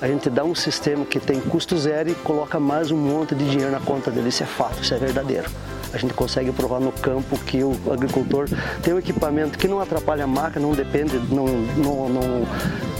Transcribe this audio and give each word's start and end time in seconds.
a 0.00 0.06
gente 0.06 0.30
dá 0.30 0.44
um 0.44 0.54
sistema 0.54 1.04
que 1.04 1.18
tem 1.18 1.40
custo 1.40 1.76
zero 1.76 2.10
e 2.10 2.14
coloca 2.14 2.58
mais 2.60 2.90
um 2.90 2.96
monte 2.96 3.34
de 3.34 3.48
dinheiro 3.48 3.70
na 3.70 3.80
conta 3.80 4.10
dele. 4.10 4.28
Isso 4.28 4.42
é 4.42 4.46
fato, 4.46 4.82
isso 4.82 4.94
é 4.94 4.98
verdadeiro. 4.98 5.48
A 5.92 5.96
gente 5.96 6.12
consegue 6.12 6.52
provar 6.52 6.80
no 6.80 6.92
campo 6.92 7.38
que 7.38 7.64
o 7.64 7.74
agricultor 7.90 8.46
tem 8.82 8.92
um 8.92 8.98
equipamento 8.98 9.58
que 9.58 9.66
não 9.66 9.80
atrapalha 9.80 10.24
a 10.24 10.26
máquina, 10.26 10.66
não 10.66 10.74
depende, 10.74 11.18
não, 11.30 11.46
não, 11.46 12.08
não, 12.08 12.48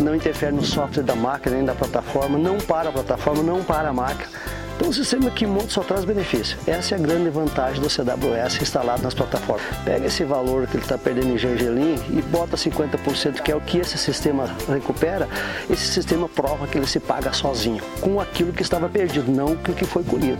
não 0.00 0.14
interfere 0.14 0.52
no 0.52 0.64
software 0.64 1.02
da 1.02 1.14
máquina 1.14 1.56
nem 1.56 1.64
da 1.64 1.74
plataforma, 1.74 2.38
não 2.38 2.58
para 2.58 2.88
a 2.88 2.92
plataforma, 2.92 3.42
não 3.42 3.62
para 3.62 3.90
a 3.90 3.92
máquina. 3.92 4.30
Então, 4.78 4.90
o 4.90 4.94
sistema 4.94 5.28
que 5.28 5.44
monta 5.44 5.70
só 5.70 5.82
traz 5.82 6.04
benefício. 6.04 6.56
Essa 6.64 6.94
é 6.94 6.98
a 6.98 7.00
grande 7.00 7.28
vantagem 7.30 7.82
do 7.82 7.90
CWS 7.90 8.62
instalado 8.62 9.02
nas 9.02 9.12
plataformas. 9.12 9.66
Pega 9.84 10.06
esse 10.06 10.22
valor 10.22 10.68
que 10.68 10.76
ele 10.76 10.84
está 10.84 10.96
perdendo 10.96 11.30
em 11.30 11.36
gergelim 11.36 11.96
e 12.10 12.22
bota 12.22 12.56
50%, 12.56 13.42
que 13.42 13.50
é 13.50 13.56
o 13.56 13.60
que 13.60 13.78
esse 13.78 13.98
sistema 13.98 14.48
recupera. 14.68 15.28
Esse 15.68 15.84
sistema 15.88 16.28
prova 16.28 16.68
que 16.68 16.78
ele 16.78 16.86
se 16.86 17.00
paga 17.00 17.32
sozinho, 17.32 17.82
com 18.00 18.20
aquilo 18.20 18.52
que 18.52 18.62
estava 18.62 18.88
perdido, 18.88 19.32
não 19.32 19.56
com 19.56 19.72
o 19.72 19.74
que 19.74 19.84
foi 19.84 20.04
colhido. 20.04 20.38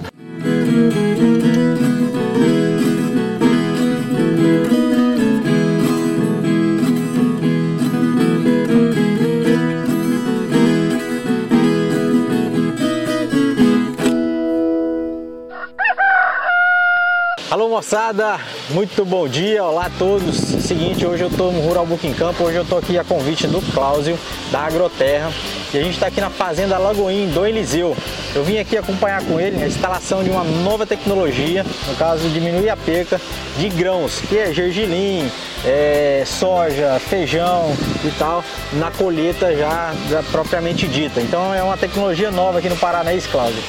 Moçada, 17.88 18.38
muito 18.68 19.02
bom 19.02 19.26
dia, 19.26 19.64
olá 19.64 19.86
a 19.86 19.90
todos. 19.98 20.36
Seguinte, 20.36 21.06
hoje 21.06 21.24
eu 21.24 21.28
estou 21.28 21.50
no 21.50 21.62
Rural 21.62 21.86
Booking 21.86 22.12
Camp, 22.12 22.38
hoje 22.38 22.56
eu 22.56 22.62
estou 22.62 22.76
aqui 22.76 22.98
a 22.98 23.02
convite 23.02 23.46
do 23.46 23.62
Cláudio 23.72 24.18
da 24.52 24.60
Agroterra 24.60 25.32
e 25.72 25.78
a 25.78 25.82
gente 25.82 25.94
está 25.94 26.08
aqui 26.08 26.20
na 26.20 26.28
Fazenda 26.28 26.76
Lagoinha, 26.76 27.32
do 27.32 27.46
Eliseu. 27.46 27.96
Eu 28.34 28.44
vim 28.44 28.58
aqui 28.58 28.76
acompanhar 28.76 29.24
com 29.24 29.40
ele 29.40 29.62
a 29.62 29.66
instalação 29.66 30.22
de 30.22 30.28
uma 30.28 30.44
nova 30.44 30.84
tecnologia, 30.84 31.64
no 31.86 31.94
caso 31.96 32.28
diminuir 32.28 32.68
a 32.68 32.76
perca 32.76 33.18
de 33.56 33.70
grãos, 33.70 34.20
que 34.20 34.36
é 34.36 34.52
gergelim, 34.52 35.26
é, 35.64 36.24
soja, 36.26 37.00
feijão 37.08 37.74
e 38.04 38.10
tal, 38.18 38.44
na 38.74 38.90
colheita 38.90 39.56
já, 39.56 39.94
já 40.10 40.22
propriamente 40.24 40.86
dita. 40.86 41.22
Então 41.22 41.54
é 41.54 41.62
uma 41.62 41.78
tecnologia 41.78 42.30
nova 42.30 42.58
aqui 42.58 42.68
no 42.68 42.76
Paraná, 42.76 43.14
é 43.14 43.18
Cláudio? 43.20 43.62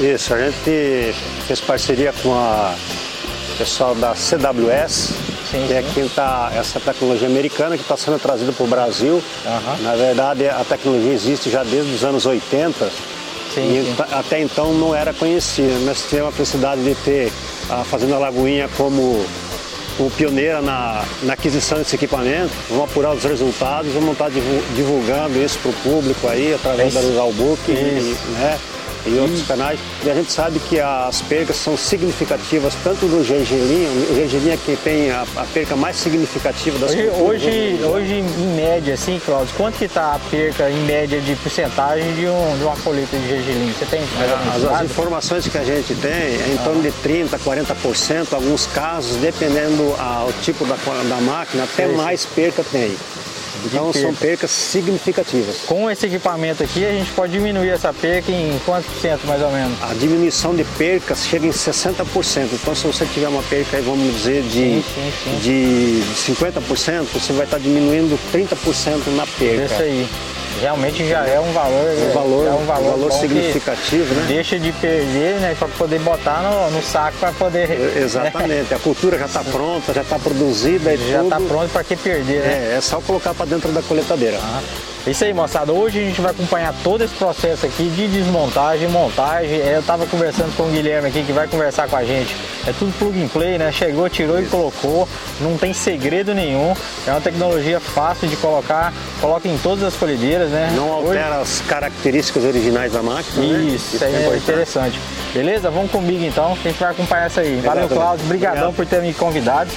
Isso, 0.00 0.32
a 0.32 0.38
gente 0.38 1.12
fez 1.48 1.60
parceria 1.60 2.14
com 2.22 2.32
a 2.32 2.72
pessoal 3.58 3.92
da 3.96 4.14
CWS, 4.14 5.12
sim, 5.50 5.66
que 5.66 5.72
é 5.72 5.84
quem 5.92 6.06
está, 6.06 6.52
essa 6.54 6.78
tecnologia 6.78 7.26
americana 7.26 7.76
que 7.76 7.82
está 7.82 7.96
sendo 7.96 8.18
trazida 8.18 8.52
para 8.52 8.64
o 8.64 8.68
Brasil. 8.68 9.14
Uhum. 9.14 9.82
Na 9.82 9.96
verdade, 9.96 10.48
a 10.48 10.64
tecnologia 10.64 11.12
existe 11.12 11.50
já 11.50 11.64
desde 11.64 11.92
os 11.92 12.04
anos 12.04 12.24
80 12.24 12.88
sim, 13.52 13.80
e 13.80 13.84
sim. 13.84 13.96
até 14.12 14.40
então 14.40 14.72
não 14.72 14.94
era 14.94 15.12
conhecida. 15.12 15.76
Nós 15.80 16.04
tivemos 16.08 16.28
a 16.28 16.32
felicidade 16.32 16.84
de 16.84 16.94
ter 16.94 17.32
a 17.68 17.82
Fazenda 17.82 18.16
Lagoinha 18.16 18.68
como, 18.76 19.26
como 19.96 20.10
pioneira 20.12 20.62
na, 20.62 21.04
na, 21.24 21.32
aquisição 21.32 21.78
desse 21.78 21.96
equipamento. 21.96 22.52
Vamos 22.70 22.84
apurar 22.84 23.12
os 23.12 23.24
resultados, 23.24 23.92
vamos 23.92 24.12
estar 24.12 24.30
divulgando 24.30 25.36
isso 25.42 25.58
para 25.58 25.70
o 25.70 25.74
público 25.74 26.28
aí, 26.28 26.54
através 26.54 26.94
da 26.94 27.00
Rural 27.00 27.32
Book. 27.32 27.60
E, 27.68 28.16
né? 28.38 28.58
E 29.06 29.18
outros 29.18 29.42
canais. 29.46 29.78
E 30.04 30.10
a 30.10 30.14
gente 30.14 30.32
sabe 30.32 30.58
que 30.60 30.80
as 30.80 31.22
percas 31.22 31.56
são 31.56 31.76
significativas, 31.76 32.74
tanto 32.82 33.06
no 33.06 33.24
gergelim, 33.24 33.86
o 34.10 34.14
gergelim 34.14 34.50
é 34.50 34.58
quem 34.64 34.76
tem 34.76 35.10
a, 35.10 35.24
a 35.36 35.44
perca 35.44 35.76
mais 35.76 35.96
significativa 35.96 36.78
das 36.78 36.92
hoje, 36.92 37.08
hoje, 37.08 37.80
hoje, 37.84 38.14
em 38.14 38.56
média, 38.56 38.94
assim, 38.94 39.20
Cláudio, 39.24 39.54
quanto 39.56 39.78
que 39.78 39.84
está 39.84 40.14
a 40.14 40.18
perca 40.30 40.70
em 40.70 40.84
média 40.84 41.20
de 41.20 41.34
porcentagem 41.36 42.14
de, 42.14 42.26
um, 42.26 42.58
de 42.58 42.64
uma 42.64 42.76
colheita 42.76 43.16
de 43.16 43.28
gergelim? 43.28 43.72
Você 43.72 43.86
tem 43.86 44.00
as, 44.54 44.64
as, 44.64 44.82
informações 44.82 45.46
que 45.46 45.58
a 45.58 45.64
gente 45.64 45.94
tem 45.94 46.10
é 46.10 46.48
em 46.52 46.58
ah. 46.58 46.64
torno 46.64 46.82
de 46.82 46.90
30%, 46.90 47.38
40%, 47.38 48.32
alguns 48.32 48.66
casos, 48.66 49.16
dependendo 49.16 49.82
o 49.82 50.32
tipo 50.42 50.64
da, 50.64 50.76
da 50.76 51.20
máquina, 51.20 51.64
até 51.64 51.86
mais 51.88 52.24
perca 52.24 52.64
tem. 52.64 52.96
Então 53.72 53.92
são 53.92 54.14
percas 54.14 54.50
significativas. 54.50 55.58
Com 55.66 55.90
esse 55.90 56.06
equipamento 56.06 56.62
aqui 56.62 56.84
a 56.84 56.92
gente 56.92 57.10
pode 57.12 57.32
diminuir 57.32 57.70
essa 57.70 57.92
perca 57.92 58.30
em 58.30 58.58
quantos 58.64 58.90
por 58.90 59.00
cento 59.00 59.26
mais 59.26 59.42
ou 59.42 59.50
menos? 59.50 59.82
A 59.82 59.94
diminuição 59.94 60.54
de 60.54 60.64
percas 60.64 61.26
chega 61.26 61.46
em 61.46 61.50
60%. 61.50 62.48
Então 62.52 62.74
se 62.74 62.86
você 62.86 63.06
tiver 63.06 63.28
uma 63.28 63.42
perca, 63.42 63.80
vamos 63.82 64.14
dizer, 64.14 64.42
de, 64.42 64.50
sim, 64.50 64.84
sim, 64.94 65.12
sim. 65.24 65.38
de 65.40 66.32
50%, 66.32 67.06
você 67.12 67.32
vai 67.32 67.44
estar 67.44 67.58
diminuindo 67.58 68.18
30% 68.32 69.14
na 69.14 69.26
perca. 69.26 69.64
Isso 69.64 69.82
aí 69.82 70.08
realmente 70.60 71.08
já 71.08 71.26
é 71.26 71.40
um 71.40 71.52
valor, 71.52 71.96
um 71.96 72.12
valor, 72.12 72.46
é 72.46 72.50
um 72.50 72.64
valor, 72.66 72.90
valor 72.90 73.12
significativo, 73.12 74.14
né? 74.14 74.24
Deixa 74.28 74.58
de 74.58 74.72
perder, 74.72 75.40
né, 75.40 75.56
para 75.58 75.68
poder 75.68 76.00
botar 76.00 76.42
no, 76.42 76.70
no 76.70 76.82
saco 76.82 77.16
para 77.18 77.32
poder. 77.32 77.96
Exatamente. 77.96 78.74
A 78.74 78.78
cultura 78.78 79.18
já 79.18 79.26
está 79.26 79.44
pronta, 79.44 79.92
já 79.92 80.02
está 80.02 80.18
produzida 80.18 80.94
e 80.94 80.98
já 81.10 81.22
está 81.22 81.40
pronto 81.40 81.70
para 81.70 81.84
que 81.84 81.96
perder, 81.96 82.42
né? 82.42 82.72
É, 82.72 82.76
é 82.76 82.80
só 82.80 83.00
colocar 83.00 83.34
para 83.34 83.46
dentro 83.46 83.70
da 83.72 83.82
coletadeira. 83.82 84.38
Ah. 84.42 84.60
Isso 85.06 85.24
aí, 85.24 85.32
moçada. 85.32 85.72
Hoje 85.72 85.98
a 85.98 86.02
gente 86.02 86.20
vai 86.20 86.32
acompanhar 86.32 86.74
todo 86.82 87.02
esse 87.02 87.14
processo 87.14 87.64
aqui 87.64 87.88
de 87.88 88.08
desmontagem, 88.08 88.88
montagem. 88.88 89.56
Eu 89.56 89.80
estava 89.80 90.06
conversando 90.06 90.54
com 90.56 90.64
o 90.64 90.70
Guilherme 90.70 91.08
aqui, 91.08 91.22
que 91.22 91.32
vai 91.32 91.46
conversar 91.46 91.88
com 91.88 91.96
a 91.96 92.04
gente. 92.04 92.36
É 92.66 92.72
tudo 92.72 92.92
plug 92.98 93.22
and 93.22 93.28
play, 93.28 93.58
né? 93.58 93.72
Chegou, 93.72 94.08
tirou 94.10 94.40
e 94.40 94.46
colocou. 94.46 95.08
Não 95.40 95.56
tem 95.56 95.72
segredo 95.72 96.34
nenhum. 96.34 96.74
É 97.06 97.10
uma 97.10 97.20
tecnologia 97.20 97.80
fácil 97.80 98.28
de 98.28 98.36
colocar. 98.36 98.92
Coloca 99.20 99.48
em 99.48 99.56
todas 99.58 99.84
as 99.84 99.94
colhedeiras, 99.94 100.50
né? 100.50 100.72
Não 100.76 100.92
altera 100.92 101.40
Hoje... 101.40 101.42
as 101.42 101.60
características 101.62 102.44
originais 102.44 102.92
da 102.92 103.02
máquina, 103.02 103.44
Isso, 103.44 103.56
né? 103.56 103.74
Isso 103.74 104.04
é, 104.04 104.34
é 104.34 104.36
interessante. 104.36 105.00
Beleza? 105.32 105.70
Vamos 105.70 105.90
comigo 105.90 106.24
então, 106.24 106.56
que 106.56 106.68
a 106.68 106.70
gente 106.70 106.80
vai 106.80 106.90
acompanhar 106.90 107.30
isso 107.30 107.40
aí. 107.40 107.60
Valeu, 107.60 107.88
Cláudio. 107.88 108.26
Obrigadão 108.26 108.72
por 108.72 108.84
ter 108.84 109.00
me 109.00 109.14
convidado. 109.14 109.70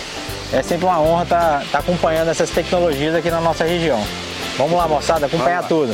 É 0.52 0.62
sempre 0.62 0.86
uma 0.86 1.00
honra 1.00 1.24
estar 1.24 1.40
tá, 1.40 1.66
tá 1.72 1.80
acompanhando 1.80 2.30
essas 2.30 2.50
tecnologias 2.50 3.16
aqui 3.16 3.30
na 3.30 3.40
nossa 3.40 3.64
região. 3.64 4.04
Vamos 4.62 4.78
lá, 4.78 4.88
moçada, 4.88 5.26
acompanhar 5.26 5.68
tudo. 5.68 5.92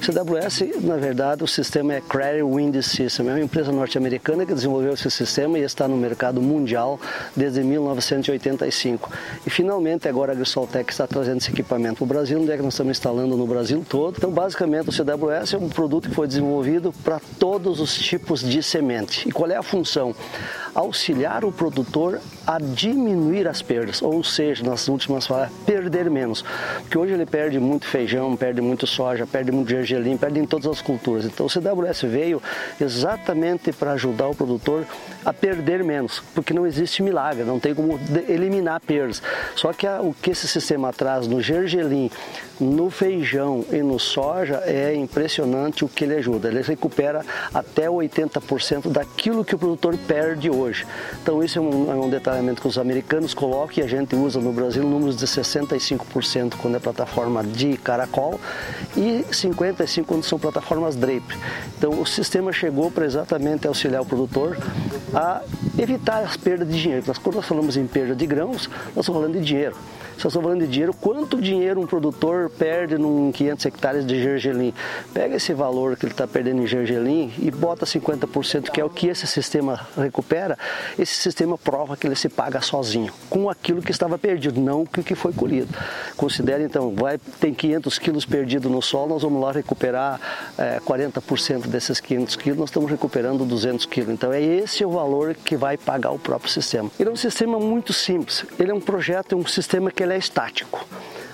CWS, 0.00 0.80
na 0.82 0.96
verdade, 0.96 1.42
o 1.42 1.48
sistema 1.48 1.94
é 1.94 2.00
Credit 2.00 2.44
Wind 2.44 2.80
System, 2.82 3.28
é 3.28 3.32
uma 3.32 3.40
empresa 3.40 3.72
norte-americana 3.72 4.46
que 4.46 4.54
desenvolveu 4.54 4.92
esse 4.92 5.10
sistema 5.10 5.58
e 5.58 5.62
está 5.62 5.88
no 5.88 5.96
mercado 5.96 6.40
mundial 6.40 7.00
desde 7.34 7.64
1985. 7.64 9.10
E 9.44 9.50
finalmente 9.50 10.06
agora 10.06 10.30
a 10.30 10.34
Agrisoltec 10.34 10.92
está 10.92 11.08
trazendo 11.08 11.38
esse 11.38 11.50
equipamento 11.50 11.96
para 11.96 12.04
o 12.04 12.06
Brasil, 12.06 12.40
onde 12.40 12.52
é 12.52 12.56
que 12.56 12.62
nós 12.62 12.74
estamos 12.74 12.92
instalando 12.92 13.36
no 13.36 13.46
Brasil 13.46 13.84
todo. 13.88 14.18
Então, 14.18 14.30
basicamente, 14.30 14.88
o 14.88 14.92
CWS 14.92 15.54
é 15.54 15.58
um 15.58 15.68
produto 15.68 16.08
que 16.08 16.14
foi 16.14 16.28
desenvolvido 16.28 16.92
para 17.02 17.20
todos 17.40 17.80
os 17.80 17.92
tipos 17.96 18.40
de 18.40 18.62
semente. 18.62 19.28
E 19.28 19.32
qual 19.32 19.50
é 19.50 19.56
a 19.56 19.64
função? 19.64 20.14
Auxiliar 20.74 21.44
o 21.44 21.52
produtor 21.52 22.20
a 22.46 22.58
diminuir 22.58 23.46
as 23.46 23.62
perdas, 23.62 24.02
ou 24.02 24.22
seja, 24.24 24.64
nas 24.64 24.88
últimas 24.88 25.26
falas, 25.26 25.50
perder 25.64 26.10
menos. 26.10 26.44
Porque 26.80 26.98
hoje 26.98 27.12
ele 27.12 27.26
perde 27.26 27.58
muito 27.58 27.86
feijão, 27.86 28.36
perde 28.36 28.60
muito 28.60 28.86
soja, 28.86 29.26
perde 29.26 29.52
muito 29.52 29.68
gergelim, 29.68 30.16
perde 30.16 30.40
em 30.40 30.46
todas 30.46 30.66
as 30.66 30.82
culturas. 30.82 31.24
Então 31.24 31.46
o 31.46 31.48
CWS 31.48 32.02
veio 32.02 32.42
exatamente 32.80 33.72
para 33.72 33.92
ajudar 33.92 34.28
o 34.28 34.34
produtor 34.34 34.84
a 35.24 35.32
perder 35.32 35.84
menos, 35.84 36.22
porque 36.34 36.52
não 36.52 36.66
existe 36.66 37.02
milagre, 37.02 37.44
não 37.44 37.60
tem 37.60 37.74
como 37.74 37.98
eliminar 38.28 38.80
perdas. 38.80 39.22
Só 39.54 39.72
que 39.72 39.86
a, 39.86 40.00
o 40.00 40.14
que 40.14 40.30
esse 40.30 40.48
sistema 40.48 40.92
traz 40.92 41.26
no 41.26 41.40
gergelim, 41.40 42.10
no 42.60 42.90
feijão 42.90 43.64
e 43.72 43.82
no 43.82 43.98
soja 43.98 44.62
é 44.64 44.94
impressionante 44.94 45.84
o 45.84 45.88
que 45.88 46.04
ele 46.04 46.14
ajuda. 46.14 46.48
Ele 46.48 46.62
recupera 46.62 47.24
até 47.52 47.86
80% 47.88 48.88
daquilo 48.88 49.44
que 49.44 49.54
o 49.54 49.58
produtor 49.58 49.96
perde 50.06 50.50
hoje. 50.50 50.61
Então 51.22 51.42
isso 51.42 51.58
é 51.58 51.62
um, 51.62 51.90
é 51.90 51.94
um 51.94 52.08
detalhamento 52.08 52.60
que 52.60 52.68
os 52.68 52.78
americanos 52.78 53.34
colocam 53.34 53.78
e 53.78 53.82
a 53.82 53.86
gente 53.86 54.14
usa 54.14 54.40
no 54.40 54.52
Brasil 54.52 54.82
números 54.82 55.16
de 55.16 55.26
65% 55.26 56.54
quando 56.56 56.76
é 56.76 56.80
plataforma 56.80 57.42
de 57.42 57.76
caracol 57.76 58.40
e 58.96 59.24
55% 59.30 60.04
quando 60.04 60.24
são 60.24 60.38
plataformas 60.38 60.96
drape. 60.96 61.36
Então 61.76 62.00
o 62.00 62.06
sistema 62.06 62.52
chegou 62.52 62.90
para 62.90 63.04
exatamente 63.04 63.66
auxiliar 63.66 64.02
o 64.02 64.06
produtor 64.06 64.56
a 65.14 65.42
evitar 65.78 66.22
as 66.22 66.36
perdas 66.36 66.68
de 66.68 66.80
dinheiro. 66.80 67.04
quando 67.22 67.36
nós 67.36 67.46
falamos 67.46 67.76
em 67.76 67.86
perda 67.86 68.14
de 68.14 68.26
grãos, 68.26 68.68
nós 68.94 69.04
estamos 69.04 69.06
falando 69.06 69.32
de 69.34 69.44
dinheiro. 69.44 69.76
Eu 70.24 70.28
estou 70.28 70.42
falando 70.42 70.60
de 70.60 70.68
dinheiro, 70.68 70.94
quanto 70.94 71.40
dinheiro 71.40 71.80
um 71.80 71.86
produtor 71.86 72.48
perde 72.50 72.96
num 72.96 73.32
500 73.32 73.66
hectares 73.66 74.06
de 74.06 74.22
gergelim? 74.22 74.72
Pega 75.12 75.34
esse 75.34 75.52
valor 75.52 75.96
que 75.96 76.06
ele 76.06 76.12
está 76.12 76.28
perdendo 76.28 76.62
em 76.62 76.66
gergelim 76.66 77.32
e 77.38 77.50
bota 77.50 77.84
50%, 77.84 78.70
que 78.70 78.80
é 78.80 78.84
o 78.84 78.90
que 78.90 79.08
esse 79.08 79.26
sistema 79.26 79.80
recupera. 79.96 80.56
Esse 80.96 81.14
sistema 81.14 81.58
prova 81.58 81.96
que 81.96 82.06
ele 82.06 82.14
se 82.14 82.28
paga 82.28 82.60
sozinho, 82.60 83.12
com 83.28 83.50
aquilo 83.50 83.82
que 83.82 83.90
estava 83.90 84.16
perdido, 84.16 84.60
não 84.60 84.86
com 84.86 85.00
o 85.00 85.04
que 85.04 85.16
foi 85.16 85.32
colhido. 85.32 85.76
Considere 86.16 86.62
então, 86.62 86.94
vai, 86.94 87.18
tem 87.40 87.52
500 87.52 87.98
quilos 87.98 88.24
perdido 88.24 88.70
no 88.70 88.80
solo, 88.80 89.14
nós 89.14 89.22
vamos 89.22 89.42
lá 89.42 89.50
recuperar 89.50 90.20
é, 90.56 90.78
40% 90.80 91.66
desses 91.66 91.98
500 91.98 92.36
quilos, 92.36 92.58
nós 92.60 92.68
estamos 92.68 92.88
recuperando 92.88 93.44
200 93.44 93.86
quilos. 93.86 94.10
Então 94.10 94.32
é 94.32 94.40
esse 94.40 94.84
o 94.84 94.90
valor 94.90 95.34
que 95.34 95.56
vai 95.56 95.76
pagar 95.76 96.12
o 96.12 96.18
próprio 96.18 96.50
sistema. 96.50 96.88
Ele 97.00 97.08
é 97.08 97.12
um 97.12 97.16
sistema 97.16 97.58
muito 97.58 97.92
simples, 97.92 98.44
ele 98.56 98.70
é 98.70 98.74
um 98.74 98.80
projeto, 98.80 99.32
é 99.32 99.36
um 99.36 99.46
sistema 99.46 99.90
que 99.90 100.00
ele 100.00 100.11
ele 100.12 100.16
é 100.16 100.18
estático. 100.18 100.86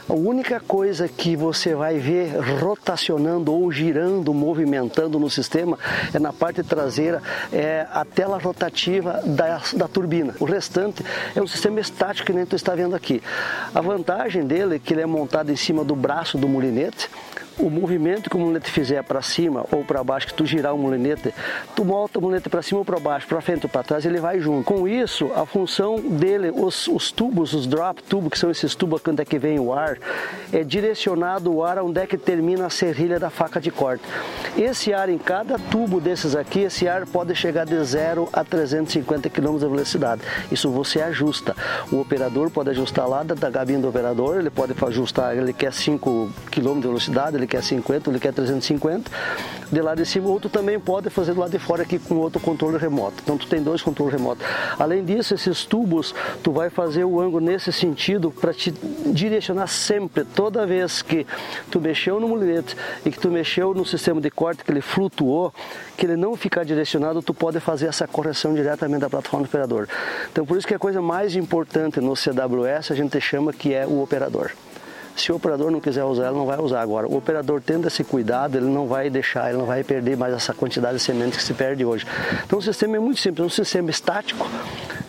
A 0.08 0.14
única 0.14 0.58
coisa 0.58 1.06
que 1.06 1.36
você 1.36 1.74
vai 1.74 1.98
ver 1.98 2.34
rotacionando 2.58 3.52
ou 3.52 3.70
girando, 3.70 4.32
movimentando 4.32 5.18
no 5.18 5.28
sistema 5.28 5.78
é 6.14 6.18
na 6.18 6.32
parte 6.32 6.62
traseira 6.62 7.22
é 7.52 7.86
a 7.92 8.06
tela 8.06 8.38
rotativa 8.38 9.20
da, 9.26 9.60
da 9.74 9.86
turbina. 9.86 10.34
O 10.40 10.46
restante 10.46 11.04
é 11.36 11.42
um 11.42 11.46
sistema 11.46 11.78
estático 11.78 12.26
que 12.26 12.32
nem 12.32 12.46
tu 12.46 12.56
está 12.56 12.74
vendo 12.74 12.96
aqui. 12.96 13.22
A 13.74 13.82
vantagem 13.82 14.46
dele 14.46 14.76
é 14.76 14.78
que 14.78 14.94
ele 14.94 15.02
é 15.02 15.06
montado 15.06 15.52
em 15.52 15.56
cima 15.56 15.84
do 15.84 15.94
braço 15.94 16.38
do 16.38 16.48
molinete 16.48 17.10
o 17.58 17.70
movimento 17.70 18.30
que 18.30 18.36
o 18.36 18.38
molinete 18.38 18.70
fizer 18.70 19.02
para 19.02 19.20
cima 19.22 19.64
ou 19.70 19.84
para 19.84 20.02
baixo, 20.04 20.28
que 20.28 20.34
tu 20.34 20.46
girar 20.46 20.74
o 20.74 20.78
molinete, 20.78 21.34
tu 21.74 21.84
volta 21.84 22.18
o 22.18 22.22
molinete 22.22 22.48
para 22.48 22.62
cima 22.62 22.80
ou 22.80 22.84
para 22.84 22.98
baixo, 22.98 23.26
para 23.26 23.40
frente 23.40 23.64
ou 23.64 23.68
para 23.68 23.82
trás, 23.82 24.04
ele 24.04 24.20
vai 24.20 24.40
junto. 24.40 24.64
Com 24.64 24.86
isso, 24.86 25.30
a 25.34 25.44
função 25.44 25.96
dele, 25.96 26.50
os, 26.54 26.86
os 26.88 27.10
tubos, 27.10 27.52
os 27.52 27.66
drop 27.66 28.02
tubos, 28.02 28.30
que 28.30 28.38
são 28.38 28.50
esses 28.50 28.74
tubos 28.74 29.00
onde 29.06 29.22
é 29.22 29.24
que 29.24 29.38
vem 29.38 29.58
o 29.58 29.72
ar, 29.72 29.98
é 30.52 30.62
direcionado 30.62 31.52
o 31.52 31.64
ar 31.64 31.78
onde 31.78 32.00
é 32.00 32.06
que 32.06 32.16
termina 32.16 32.66
a 32.66 32.70
serrilha 32.70 33.18
da 33.18 33.30
faca 33.30 33.60
de 33.60 33.70
corte. 33.70 34.04
Esse 34.56 34.92
ar 34.92 35.08
em 35.08 35.18
cada 35.18 35.58
tubo 35.58 36.00
desses 36.00 36.36
aqui, 36.36 36.60
esse 36.60 36.88
ar 36.88 37.06
pode 37.06 37.34
chegar 37.34 37.64
de 37.64 37.82
0 37.82 38.28
a 38.32 38.44
350 38.44 39.28
km 39.30 39.58
de 39.58 39.66
velocidade. 39.66 40.22
Isso 40.50 40.70
você 40.70 41.00
ajusta. 41.00 41.56
O 41.90 42.00
operador 42.00 42.50
pode 42.50 42.70
ajustar 42.70 43.08
lá 43.08 43.22
da 43.22 43.50
cabine 43.50 43.82
do 43.82 43.88
operador, 43.88 44.38
ele 44.38 44.50
pode 44.50 44.74
ajustar, 44.86 45.36
ele 45.36 45.52
quer 45.52 45.72
5 45.72 46.30
km 46.50 46.74
de 46.74 46.86
velocidade, 46.86 47.36
ele 47.36 47.47
quer 47.48 47.62
50, 47.62 48.10
ele 48.10 48.20
quer 48.20 48.32
350, 48.32 49.10
de 49.70 49.80
lá 49.82 49.94
de 49.94 50.06
cima, 50.06 50.28
outro 50.28 50.48
também 50.48 50.78
pode 50.78 51.10
fazer 51.10 51.34
do 51.34 51.40
lado 51.40 51.50
de 51.50 51.58
fora 51.58 51.82
aqui 51.82 51.98
com 51.98 52.16
outro 52.16 52.40
controle 52.40 52.78
remoto. 52.78 53.16
Então 53.22 53.36
tu 53.36 53.46
tem 53.46 53.62
dois 53.62 53.82
controles 53.82 54.14
remotos. 54.14 54.46
Além 54.78 55.04
disso, 55.04 55.34
esses 55.34 55.64
tubos, 55.64 56.14
tu 56.42 56.52
vai 56.52 56.70
fazer 56.70 57.04
o 57.04 57.20
ângulo 57.20 57.44
nesse 57.44 57.72
sentido 57.72 58.30
para 58.30 58.54
te 58.54 58.72
direcionar 59.06 59.66
sempre, 59.66 60.24
toda 60.24 60.66
vez 60.66 61.02
que 61.02 61.26
tu 61.70 61.80
mexeu 61.80 62.20
no 62.20 62.28
molinete 62.28 62.76
e 63.04 63.10
que 63.10 63.18
tu 63.18 63.30
mexeu 63.30 63.74
no 63.74 63.84
sistema 63.84 64.20
de 64.20 64.30
corte, 64.30 64.64
que 64.64 64.70
ele 64.70 64.80
flutuou, 64.80 65.52
que 65.96 66.06
ele 66.06 66.16
não 66.16 66.36
ficar 66.36 66.64
direcionado, 66.64 67.20
tu 67.22 67.34
pode 67.34 67.60
fazer 67.60 67.86
essa 67.86 68.06
correção 68.06 68.54
diretamente 68.54 69.00
da 69.00 69.10
plataforma 69.10 69.46
do 69.46 69.48
operador. 69.48 69.88
Então 70.30 70.46
por 70.46 70.56
isso 70.56 70.66
que 70.66 70.74
a 70.74 70.78
coisa 70.78 71.02
mais 71.02 71.36
importante 71.36 72.00
no 72.00 72.14
CWS 72.14 72.90
a 72.90 72.94
gente 72.94 73.20
chama 73.20 73.52
que 73.52 73.74
é 73.74 73.86
o 73.86 74.02
operador. 74.02 74.52
Se 75.18 75.32
o 75.32 75.36
operador 75.36 75.70
não 75.70 75.80
quiser 75.80 76.04
usar, 76.04 76.28
ele 76.28 76.36
não 76.36 76.46
vai 76.46 76.58
usar 76.58 76.80
agora. 76.80 77.08
O 77.08 77.16
operador 77.16 77.60
tendo 77.60 77.88
esse 77.88 78.04
cuidado, 78.04 78.56
ele 78.56 78.66
não 78.66 78.86
vai 78.86 79.10
deixar, 79.10 79.48
ele 79.48 79.58
não 79.58 79.66
vai 79.66 79.82
perder 79.82 80.16
mais 80.16 80.32
essa 80.32 80.54
quantidade 80.54 80.96
de 80.96 81.02
sementes 81.02 81.38
que 81.38 81.42
se 81.42 81.52
perde 81.54 81.84
hoje. 81.84 82.06
Então 82.46 82.58
o 82.58 82.62
sistema 82.62 82.96
é 82.96 83.00
muito 83.00 83.20
simples, 83.20 83.42
é 83.42 83.46
um 83.46 83.50
sistema 83.50 83.90
estático, 83.90 84.48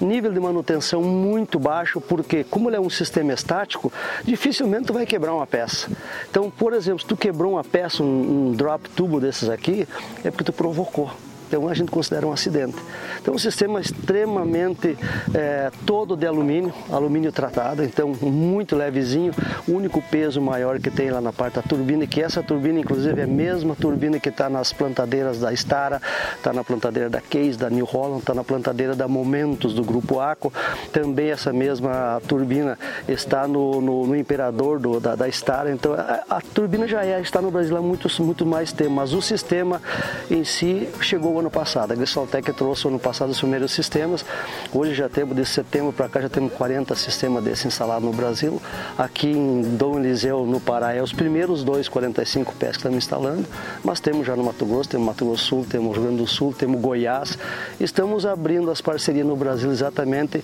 nível 0.01 0.33
de 0.33 0.39
manutenção 0.39 1.03
muito 1.03 1.59
baixo, 1.59 2.01
porque 2.01 2.43
como 2.43 2.69
ele 2.69 2.77
é 2.77 2.79
um 2.79 2.89
sistema 2.89 3.33
estático, 3.33 3.93
dificilmente 4.23 4.85
tu 4.85 4.93
vai 4.93 5.05
quebrar 5.05 5.33
uma 5.33 5.45
peça. 5.45 5.87
Então, 6.29 6.49
por 6.49 6.73
exemplo, 6.73 7.01
se 7.01 7.05
tu 7.05 7.15
quebrou 7.15 7.53
uma 7.53 7.63
peça, 7.63 8.01
um, 8.01 8.49
um 8.49 8.51
drop 8.53 8.89
tubo 8.89 9.19
desses 9.19 9.47
aqui, 9.47 9.87
é 10.23 10.31
porque 10.31 10.43
tu 10.43 10.53
provocou. 10.53 11.11
Então 11.49 11.67
a 11.67 11.73
gente 11.73 11.89
considera 11.89 12.27
um 12.27 12.31
acidente. 12.31 12.77
Então 13.19 13.33
um 13.33 13.39
sistema 13.39 13.81
extremamente 13.81 14.95
é, 15.33 15.71
todo 15.83 16.15
de 16.15 16.27
alumínio, 16.27 16.71
alumínio 16.91 17.31
tratado, 17.31 17.83
então 17.83 18.13
muito 18.21 18.75
levezinho, 18.75 19.33
o 19.67 19.73
único 19.73 19.99
peso 19.99 20.39
maior 20.39 20.79
que 20.79 20.91
tem 20.91 21.09
lá 21.09 21.19
na 21.19 21.33
parte 21.33 21.55
da 21.55 21.63
turbina, 21.63 22.05
que 22.05 22.21
essa 22.21 22.43
turbina 22.43 22.79
inclusive 22.79 23.19
é 23.19 23.23
a 23.23 23.27
mesma 23.27 23.75
turbina 23.75 24.19
que 24.19 24.29
está 24.29 24.47
nas 24.47 24.71
plantadeiras 24.71 25.39
da 25.39 25.51
Stara, 25.55 25.99
está 26.37 26.53
na 26.53 26.63
plantadeira 26.63 27.09
da 27.09 27.19
Case, 27.19 27.57
da 27.57 27.69
New 27.69 27.85
Holland, 27.85 28.19
está 28.19 28.35
na 28.35 28.43
plantadeira 28.43 28.95
da 28.95 29.07
Momentos 29.07 29.73
do 29.73 29.83
Grupo 29.83 30.19
Aco, 30.19 30.53
também 30.93 31.31
essa 31.31 31.51
mesma 31.51 32.21
turbina 32.27 32.77
está 33.07 33.47
no, 33.47 33.81
no, 33.81 34.05
no 34.05 34.15
Imperador 34.15 34.79
do, 34.79 34.99
da, 34.99 35.15
da 35.15 35.27
Stara, 35.31 35.71
então 35.71 35.93
a, 35.93 36.23
a, 36.29 36.41
turbina 36.41 36.87
já 36.87 37.03
é, 37.03 37.19
está 37.19 37.41
no 37.41 37.49
Brasil 37.49 37.75
há 37.75 37.81
muito, 37.81 38.07
muito 38.21 38.45
mais 38.45 38.71
tempo, 38.71 38.91
mas 38.91 39.13
o 39.13 39.21
sistema 39.21 39.81
em 40.29 40.43
si 40.43 40.87
chegou 41.01 41.38
ano 41.39 41.49
passado. 41.49 41.91
A 41.91 41.95
Gristaltec 41.95 42.51
trouxe 42.53 42.87
ano 42.87 42.99
passado 42.99 43.29
os 43.29 43.39
primeiros 43.39 43.71
sistemas. 43.71 44.25
Hoje 44.73 44.93
já 44.93 45.09
temos, 45.09 45.35
de 45.35 45.45
setembro 45.45 45.91
para 45.91 46.07
cá, 46.09 46.21
já 46.21 46.29
temos 46.29 46.53
40 46.53 46.93
sistemas 46.95 47.43
desses 47.43 47.65
instalados 47.65 48.03
no 48.03 48.13
Brasil. 48.13 48.61
Aqui 48.97 49.27
em 49.27 49.61
Dom 49.77 49.99
Eliseu, 49.99 50.45
no 50.45 50.59
Pará, 50.59 50.93
é 50.93 51.01
os 51.01 51.13
primeiros 51.13 51.63
dois 51.63 51.87
45 51.89 52.53
pés 52.55 52.71
que 52.71 52.77
estamos 52.77 52.97
instalando. 52.97 53.45
Mas 53.83 53.99
temos 53.99 54.25
já 54.25 54.35
no 54.35 54.43
Mato 54.43 54.65
Grosso, 54.65 54.89
temos 54.89 55.07
Mato 55.07 55.25
Grosso 55.25 55.45
Sul, 55.45 55.65
temos 55.69 55.95
Rio 55.95 56.03
Grande 56.03 56.17
do 56.17 56.27
Sul, 56.27 56.53
temos 56.53 56.79
Goiás. 56.81 57.37
Estamos 57.79 58.25
abrindo 58.25 58.69
as 58.69 58.81
parcerias 58.81 59.25
no 59.25 59.35
Brasil 59.35 59.71
exatamente 59.71 60.43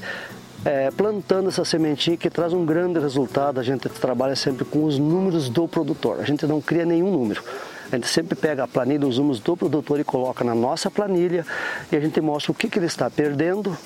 é, 0.65 0.89
plantando 0.89 1.49
essa 1.49 1.63
sementinha 1.63 2.17
que 2.17 2.29
traz 2.29 2.51
um 2.51 2.65
grande 2.65 2.99
resultado. 2.99 3.59
A 3.59 3.63
gente 3.63 3.87
trabalha 3.87 4.35
sempre 4.35 4.65
com 4.65 4.83
os 4.83 4.97
números 4.97 5.47
do 5.47 5.67
produtor, 5.67 6.19
a 6.19 6.23
gente 6.23 6.45
não 6.47 6.59
cria 6.59 6.85
nenhum 6.85 7.11
número. 7.11 7.43
A 7.91 7.95
gente 7.95 8.07
sempre 8.07 8.35
pega 8.35 8.63
a 8.63 8.67
planilha, 8.67 9.07
os 9.07 9.17
números 9.17 9.39
do 9.39 9.55
produtor 9.55 9.99
e 9.99 10.03
coloca 10.03 10.43
na 10.43 10.55
nossa 10.55 10.89
planilha 10.89 11.45
e 11.91 11.95
a 11.95 11.99
gente 11.99 12.19
mostra 12.19 12.51
o 12.51 12.55
que, 12.55 12.67
que 12.67 12.79
ele 12.79 12.87
está 12.87 13.09
perdendo 13.09 13.77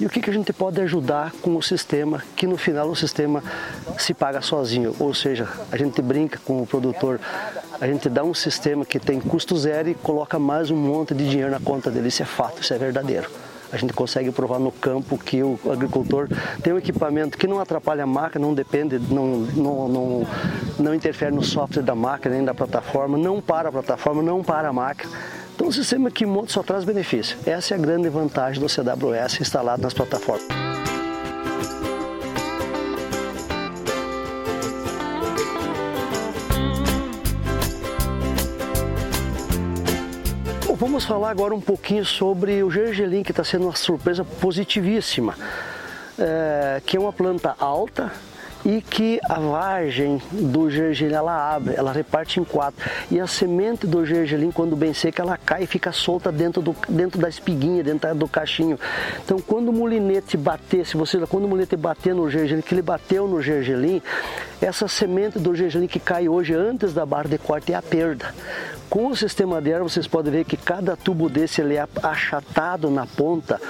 e 0.00 0.06
o 0.06 0.10
que, 0.10 0.20
que 0.20 0.28
a 0.28 0.32
gente 0.32 0.52
pode 0.52 0.80
ajudar 0.80 1.32
com 1.40 1.56
o 1.56 1.62
sistema, 1.62 2.22
que 2.34 2.46
no 2.46 2.56
final 2.56 2.88
o 2.88 2.96
sistema 2.96 3.42
se 3.96 4.12
paga 4.12 4.40
sozinho. 4.40 4.94
Ou 4.98 5.14
seja, 5.14 5.48
a 5.70 5.76
gente 5.76 6.02
brinca 6.02 6.40
com 6.44 6.60
o 6.60 6.66
produtor, 6.66 7.20
a 7.80 7.86
gente 7.86 8.08
dá 8.08 8.24
um 8.24 8.34
sistema 8.34 8.84
que 8.84 8.98
tem 8.98 9.20
custo 9.20 9.56
zero 9.56 9.88
e 9.88 9.94
coloca 9.94 10.38
mais 10.38 10.70
um 10.70 10.76
monte 10.76 11.14
de 11.14 11.28
dinheiro 11.28 11.50
na 11.50 11.60
conta 11.60 11.90
dele. 11.90 12.08
Isso 12.08 12.22
é 12.22 12.26
fato, 12.26 12.60
isso 12.60 12.74
é 12.74 12.78
verdadeiro 12.78 13.43
a 13.74 13.76
gente 13.76 13.92
consegue 13.92 14.30
provar 14.30 14.60
no 14.60 14.70
campo 14.70 15.18
que 15.18 15.42
o 15.42 15.58
agricultor 15.70 16.28
tem 16.62 16.72
um 16.72 16.78
equipamento 16.78 17.36
que 17.36 17.46
não 17.46 17.58
atrapalha 17.58 18.04
a 18.04 18.06
máquina, 18.06 18.46
não 18.46 18.54
depende, 18.54 18.98
não, 18.98 19.26
não, 19.26 19.88
não, 19.88 20.26
não 20.78 20.94
interfere 20.94 21.34
no 21.34 21.42
software 21.42 21.82
da 21.82 21.94
máquina 21.94 22.36
nem 22.36 22.44
da 22.44 22.54
plataforma, 22.54 23.18
não 23.18 23.40
para 23.40 23.68
a 23.68 23.72
plataforma, 23.72 24.22
não 24.22 24.44
para 24.44 24.68
a 24.68 24.72
máquina. 24.72 25.10
Então, 25.54 25.66
um 25.66 25.72
sistema 25.72 26.10
que 26.10 26.24
monta 26.24 26.52
só 26.52 26.62
traz 26.62 26.84
benefício. 26.84 27.36
Essa 27.44 27.74
é 27.74 27.76
a 27.76 27.80
grande 27.80 28.08
vantagem 28.08 28.60
do 28.60 28.68
CWS 28.68 29.40
instalado 29.40 29.82
nas 29.82 29.94
plataformas. 29.94 30.83
Vamos 40.94 41.06
falar 41.06 41.30
agora 41.30 41.52
um 41.52 41.60
pouquinho 41.60 42.04
sobre 42.04 42.62
o 42.62 42.70
gergelim, 42.70 43.24
que 43.24 43.32
está 43.32 43.42
sendo 43.42 43.64
uma 43.64 43.74
surpresa 43.74 44.24
positivíssima, 44.24 45.34
é, 46.16 46.80
que 46.86 46.96
é 46.96 47.00
uma 47.00 47.12
planta 47.12 47.52
alta, 47.58 48.12
e 48.64 48.80
que 48.80 49.18
a 49.28 49.40
vagem 49.40 50.22
do 50.30 50.70
gergelim 50.70 51.12
ela 51.12 51.52
abre, 51.52 51.74
ela 51.74 51.90
reparte 51.90 52.38
em 52.38 52.44
quatro. 52.44 52.88
E 53.10 53.18
a 53.18 53.26
semente 53.26 53.88
do 53.88 54.06
gergelim, 54.06 54.52
quando 54.52 54.76
bem 54.76 54.94
seca, 54.94 55.20
ela 55.20 55.36
cai 55.36 55.64
e 55.64 55.66
fica 55.66 55.90
solta 55.90 56.30
dentro, 56.30 56.62
do, 56.62 56.76
dentro 56.88 57.20
da 57.20 57.28
espiguinha, 57.28 57.82
dentro 57.82 58.14
do 58.14 58.28
cachinho. 58.28 58.78
Então, 59.24 59.40
quando 59.40 59.70
o 59.70 59.72
molinete 59.72 60.36
bater, 60.36 60.86
se 60.86 60.96
você 60.96 61.18
quando 61.26 61.46
o 61.46 61.48
molinete 61.48 61.74
bater 61.74 62.14
no 62.14 62.30
gergelim, 62.30 62.62
que 62.62 62.72
ele 62.72 62.82
bateu 62.82 63.26
no 63.26 63.42
gergelim, 63.42 64.00
essa 64.62 64.86
semente 64.86 65.40
do 65.40 65.56
gergelim 65.56 65.88
que 65.88 65.98
cai 65.98 66.28
hoje 66.28 66.54
antes 66.54 66.94
da 66.94 67.04
barra 67.04 67.28
de 67.28 67.36
corte 67.36 67.72
é 67.72 67.74
a 67.74 67.82
perda. 67.82 68.32
Com 68.94 69.08
o 69.08 69.16
sistema 69.16 69.60
de 69.60 69.74
ar, 69.74 69.82
vocês 69.82 70.06
podem 70.06 70.30
ver 70.30 70.44
que 70.44 70.56
cada 70.56 70.96
tubo 70.96 71.28
desse 71.28 71.60
ele 71.60 71.74
é 71.74 71.84
achatado 72.00 72.88
na 72.88 73.04
ponta, 73.04 73.60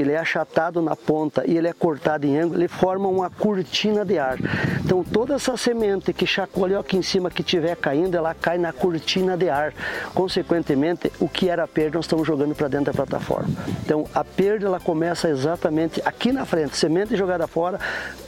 ele 0.00 0.12
é 0.12 0.18
achatado 0.18 0.80
na 0.80 0.94
ponta 0.94 1.44
e 1.46 1.56
ele 1.56 1.68
é 1.68 1.72
cortado 1.72 2.26
em 2.26 2.38
ângulo, 2.38 2.60
ele 2.60 2.68
forma 2.68 3.08
uma 3.08 3.30
cortina 3.30 4.04
de 4.04 4.18
ar. 4.18 4.38
Então 4.84 5.02
toda 5.02 5.34
essa 5.34 5.56
semente 5.56 6.12
que 6.12 6.26
chacoalhou 6.26 6.80
aqui 6.80 6.96
em 6.96 7.02
cima 7.02 7.30
que 7.30 7.42
estiver 7.42 7.76
caindo, 7.76 8.16
ela 8.16 8.34
cai 8.34 8.58
na 8.58 8.72
cortina 8.72 9.36
de 9.36 9.48
ar. 9.48 9.72
Consequentemente, 10.14 11.10
o 11.18 11.28
que 11.28 11.48
era 11.48 11.66
perda 11.66 11.98
nós 11.98 12.04
estamos 12.04 12.26
jogando 12.26 12.54
para 12.54 12.68
dentro 12.68 12.86
da 12.86 12.92
plataforma. 12.92 13.50
Então 13.84 14.06
a 14.14 14.24
perda 14.24 14.66
ela 14.66 14.80
começa 14.80 15.28
exatamente 15.28 16.00
aqui 16.04 16.32
na 16.32 16.44
frente, 16.44 16.76
semente 16.76 17.16
jogada 17.16 17.46
fora 17.46 17.78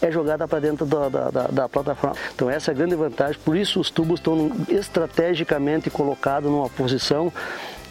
é 0.00 0.10
jogada 0.10 0.46
para 0.48 0.60
dentro 0.60 0.86
da, 0.86 1.08
da, 1.08 1.30
da, 1.30 1.46
da 1.48 1.68
plataforma. 1.68 2.16
Então 2.34 2.50
essa 2.50 2.70
é 2.70 2.72
a 2.72 2.76
grande 2.76 2.94
vantagem, 2.94 3.40
por 3.44 3.56
isso 3.56 3.80
os 3.80 3.90
tubos 3.90 4.18
estão 4.20 4.50
estrategicamente 4.68 5.90
colocados 5.90 6.16
colocado 6.16 6.48
numa 6.48 6.68
posição 6.68 7.32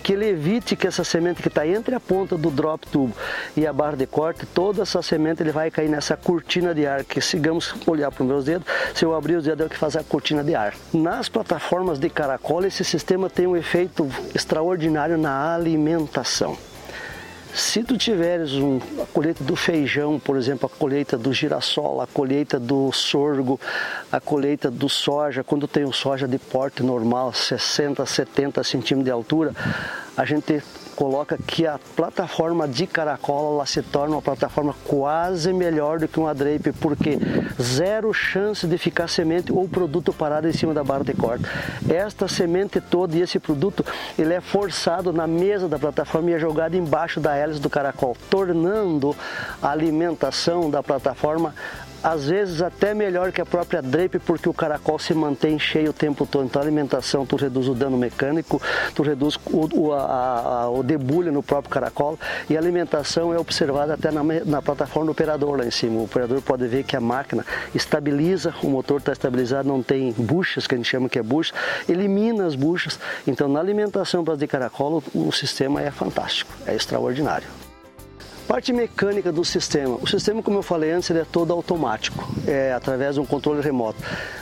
que 0.05 0.13
ele 0.13 0.29
evite 0.29 0.75
que 0.75 0.85
essa 0.85 1.03
semente 1.03 1.41
que 1.41 1.47
está 1.47 1.67
entre 1.67 1.95
a 1.95 1.99
ponta 1.99 2.37
do 2.37 2.51
drop 2.51 2.85
tubo 2.85 3.11
e 3.57 3.65
a 3.65 3.73
barra 3.73 3.97
de 3.97 4.05
corte, 4.05 4.45
toda 4.45 4.83
essa 4.83 5.01
semente 5.01 5.41
ele 5.41 5.51
vai 5.51 5.71
cair 5.71 5.89
nessa 5.89 6.15
cortina 6.15 6.75
de 6.75 6.85
ar, 6.85 7.03
que 7.03 7.19
sigamos 7.19 7.73
olhar 7.87 8.11
para 8.11 8.21
os 8.21 8.29
meus 8.29 8.45
dedos, 8.45 8.67
se 8.93 9.03
eu 9.03 9.15
abrir 9.15 9.33
os 9.33 9.45
dedos 9.45 9.61
eu 9.61 9.69
que 9.69 9.75
fazer 9.75 9.97
a 9.97 10.03
cortina 10.03 10.43
de 10.43 10.53
ar. 10.53 10.75
Nas 10.93 11.27
plataformas 11.27 11.97
de 11.97 12.07
caracol, 12.07 12.63
esse 12.63 12.83
sistema 12.83 13.31
tem 13.31 13.47
um 13.47 13.57
efeito 13.57 14.07
extraordinário 14.35 15.17
na 15.17 15.55
alimentação. 15.55 16.55
Se 17.55 17.85
tu 17.85 17.97
tiveres 17.97 18.51
um, 18.55 18.81
a 19.01 19.05
colheita 19.05 19.41
do 19.41 19.55
feijão, 19.55 20.19
por 20.19 20.35
exemplo, 20.35 20.65
a 20.65 20.77
colheita 20.77 21.17
do 21.17 21.31
girassol, 21.31 22.01
a 22.01 22.05
colheita 22.05 22.59
do 22.59 22.91
sorgo, 22.91 23.57
a 24.11 24.19
colheita 24.19 24.69
do 24.69 24.89
soja, 24.89 25.41
quando 25.41 25.65
tem 25.65 25.85
o 25.85 25.93
soja 25.93 26.27
de 26.27 26.37
porte 26.37 26.83
normal, 26.83 27.31
60, 27.31 28.05
70 28.05 28.61
centímetros 28.61 29.05
de 29.05 29.09
altura, 29.09 29.53
a 30.17 30.25
gente 30.25 30.61
coloca 30.95 31.37
que 31.37 31.67
a 31.67 31.79
plataforma 31.95 32.67
de 32.67 32.87
caracol 32.87 33.53
ela 33.53 33.65
se 33.65 33.81
torna 33.81 34.15
uma 34.15 34.21
plataforma 34.21 34.73
quase 34.85 35.51
melhor 35.53 35.99
do 35.99 36.07
que 36.07 36.19
uma 36.19 36.33
drape, 36.33 36.71
porque 36.73 37.17
zero 37.61 38.13
chance 38.13 38.65
de 38.65 38.77
ficar 38.77 39.07
semente 39.07 39.51
ou 39.51 39.67
produto 39.67 40.13
parado 40.13 40.47
em 40.47 40.53
cima 40.53 40.73
da 40.73 40.83
barra 40.83 41.03
de 41.03 41.13
corte. 41.13 41.45
Esta 41.89 42.27
semente 42.27 42.79
toda 42.79 43.15
e 43.15 43.21
esse 43.21 43.39
produto 43.39 43.85
ele 44.17 44.33
é 44.33 44.41
forçado 44.41 45.11
na 45.11 45.27
mesa 45.27 45.67
da 45.67 45.77
plataforma 45.77 46.31
e 46.31 46.33
é 46.33 46.39
jogado 46.39 46.75
embaixo 46.75 47.19
da 47.19 47.35
hélice 47.35 47.59
do 47.59 47.69
caracol, 47.69 48.15
tornando 48.29 49.15
a 49.61 49.69
alimentação 49.69 50.69
da 50.69 50.81
plataforma 50.81 51.53
às 52.03 52.27
vezes 52.27 52.61
até 52.61 52.93
melhor 52.93 53.31
que 53.31 53.41
a 53.41 53.45
própria 53.45 53.81
drape, 53.81 54.19
porque 54.19 54.47
o 54.47 54.53
caracol 54.53 54.99
se 54.99 55.13
mantém 55.13 55.57
cheio 55.57 55.89
o 55.89 55.93
tempo 55.93 56.25
todo. 56.25 56.45
Então 56.45 56.61
a 56.61 56.65
alimentação, 56.65 57.25
tu 57.25 57.35
reduz 57.35 57.67
o 57.67 57.73
dano 57.73 57.97
mecânico, 57.97 58.61
tu 58.93 59.03
reduz 59.03 59.37
o, 59.47 59.67
o, 59.73 59.93
a, 59.93 60.63
a, 60.63 60.69
o 60.69 60.83
debulho 60.83 61.31
no 61.31 61.41
próprio 61.41 61.71
caracol 61.71 62.19
e 62.49 62.55
a 62.55 62.59
alimentação 62.59 63.33
é 63.33 63.39
observada 63.39 63.93
até 63.93 64.11
na, 64.11 64.23
na 64.23 64.61
plataforma 64.61 65.07
do 65.07 65.11
operador 65.11 65.57
lá 65.57 65.65
em 65.65 65.71
cima. 65.71 65.99
O 65.99 66.03
operador 66.03 66.41
pode 66.41 66.67
ver 66.67 66.83
que 66.83 66.95
a 66.95 67.01
máquina 67.01 67.45
estabiliza, 67.73 68.53
o 68.63 68.67
motor 68.67 68.99
está 68.99 69.11
estabilizado, 69.11 69.67
não 69.67 69.81
tem 69.81 70.11
buchas, 70.11 70.67
que 70.67 70.75
a 70.75 70.77
gente 70.77 70.89
chama 70.89 71.09
que 71.09 71.19
é 71.19 71.23
bucha, 71.23 71.53
elimina 71.87 72.45
as 72.45 72.55
buchas. 72.55 72.99
Então 73.25 73.47
na 73.47 73.59
alimentação 73.59 74.23
para 74.23 74.35
de 74.35 74.47
caracol 74.47 75.03
o, 75.13 75.27
o 75.27 75.31
sistema 75.31 75.81
é 75.81 75.91
fantástico, 75.91 76.51
é 76.65 76.75
extraordinário. 76.75 77.64
Parte 78.47 78.71
mecânica 78.71 79.31
do 79.31 79.43
sistema. 79.43 79.97
O 79.99 80.07
sistema, 80.07 80.43
como 80.43 80.59
eu 80.59 80.63
falei 80.63 80.91
antes, 80.91 81.09
ele 81.09 81.19
é 81.19 81.25
todo 81.25 81.51
automático, 81.51 82.31
é 82.45 82.73
através 82.73 83.15
de 83.15 83.21
um 83.21 83.25
controle 83.25 83.59
remoto. 83.59 83.97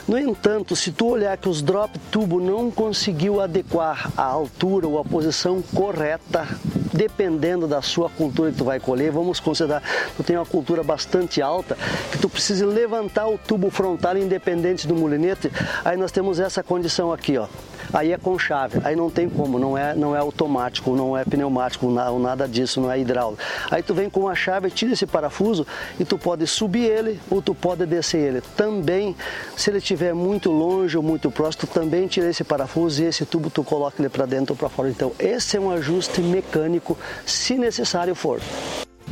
No 0.06 0.18
entanto, 0.18 0.76
se 0.76 0.92
tu 0.92 1.06
olhar 1.06 1.34
que 1.38 1.48
os 1.48 1.62
drop 1.62 1.98
tubo 2.10 2.38
não 2.38 2.70
conseguiu 2.70 3.40
adequar 3.40 4.12
a 4.14 4.24
altura 4.24 4.86
ou 4.86 4.98
a 4.98 5.04
posição 5.04 5.62
correta, 5.74 6.46
dependendo 6.92 7.66
da 7.66 7.80
sua 7.80 8.10
cultura 8.10 8.52
que 8.52 8.58
tu 8.58 8.64
vai 8.64 8.78
colher, 8.78 9.10
vamos 9.10 9.40
considerar 9.40 9.82
tu 10.14 10.22
tem 10.22 10.36
uma 10.36 10.44
cultura 10.44 10.82
bastante 10.82 11.40
alta, 11.40 11.74
que 12.12 12.18
tu 12.18 12.28
precisa 12.28 12.66
levantar 12.66 13.26
o 13.26 13.38
tubo 13.38 13.70
frontal 13.70 14.18
independente 14.18 14.86
do 14.86 14.94
molinete, 14.94 15.50
aí 15.82 15.96
nós 15.96 16.12
temos 16.12 16.38
essa 16.38 16.62
condição 16.62 17.10
aqui, 17.10 17.38
ó 17.38 17.48
aí 17.94 18.12
é 18.12 18.18
com 18.18 18.36
chave, 18.38 18.80
aí 18.84 18.96
não 18.96 19.08
tem 19.08 19.28
como, 19.28 19.58
não 19.58 19.78
é, 19.78 19.94
não 19.94 20.14
é 20.14 20.18
automático, 20.18 20.94
não 20.96 21.16
é 21.16 21.24
pneumático, 21.24 21.88
não, 21.88 22.18
nada 22.18 22.48
disso, 22.48 22.80
não 22.80 22.90
é 22.90 22.98
hidráulico. 22.98 23.40
Aí 23.70 23.82
tu 23.82 23.94
vem 23.94 24.10
com 24.10 24.28
a 24.28 24.34
chave, 24.34 24.70
tira 24.70 24.92
esse 24.92 25.06
parafuso 25.06 25.64
e 25.98 26.04
tu 26.04 26.18
pode 26.18 26.46
subir 26.46 26.84
ele 26.84 27.20
ou 27.30 27.40
tu 27.40 27.54
pode 27.54 27.86
descer 27.86 28.18
ele. 28.18 28.42
Também, 28.56 29.16
se 29.56 29.70
ele 29.70 29.78
estiver 29.78 30.12
muito 30.12 30.50
longe 30.50 30.96
ou 30.96 31.02
muito 31.02 31.30
próximo, 31.30 31.66
tu 31.66 31.66
também 31.68 32.06
tira 32.08 32.28
esse 32.28 32.42
parafuso 32.42 33.02
e 33.02 33.06
esse 33.06 33.24
tubo 33.24 33.48
tu 33.48 33.62
coloca 33.62 34.00
ele 34.00 34.08
para 34.08 34.26
dentro 34.26 34.54
ou 34.54 34.56
para 34.56 34.68
fora. 34.68 34.88
Então 34.90 35.12
esse 35.18 35.56
é 35.56 35.60
um 35.60 35.70
ajuste 35.70 36.20
mecânico, 36.20 36.98
se 37.24 37.56
necessário 37.56 38.14
for. 38.14 38.40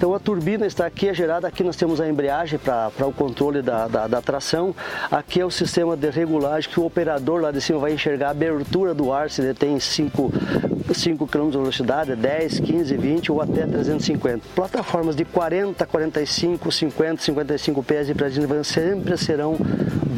Então 0.02 0.16
a 0.16 0.18
turbina 0.18 0.66
está 0.66 0.84
aqui, 0.84 1.08
é 1.08 1.14
gerada, 1.14 1.46
aqui 1.46 1.62
nós 1.62 1.76
temos 1.76 2.00
a 2.00 2.08
embreagem 2.08 2.58
para 2.58 3.06
o 3.06 3.12
controle 3.12 3.62
da, 3.62 3.86
da, 3.86 4.08
da, 4.08 4.20
tração, 4.20 4.74
aqui 5.08 5.40
é 5.40 5.46
o 5.46 5.50
sistema 5.50 5.96
de 5.96 6.10
regulagem 6.10 6.68
que 6.68 6.80
o 6.80 6.84
operador 6.84 7.40
lá 7.40 7.52
de 7.52 7.60
cima 7.60 7.78
vai 7.78 7.92
enxergar 7.92 8.26
a 8.26 8.30
abertura 8.32 8.92
do 8.94 9.12
ar, 9.12 9.30
se 9.30 9.40
ele 9.40 9.54
tem 9.54 9.78
5 9.78 10.32
5 10.94 11.26
km 11.26 11.50
de 11.50 11.58
velocidade, 11.58 12.16
10, 12.16 12.60
15, 12.60 12.96
20 12.96 13.32
ou 13.32 13.40
até 13.40 13.66
350. 13.66 14.46
Plataformas 14.54 15.16
de 15.16 15.24
40, 15.24 15.86
45, 15.86 16.72
50, 16.72 17.22
55 17.22 17.82
pés 17.82 18.06
de 18.06 18.14
Brasília 18.14 18.64
sempre 18.64 19.16
serão 19.16 19.56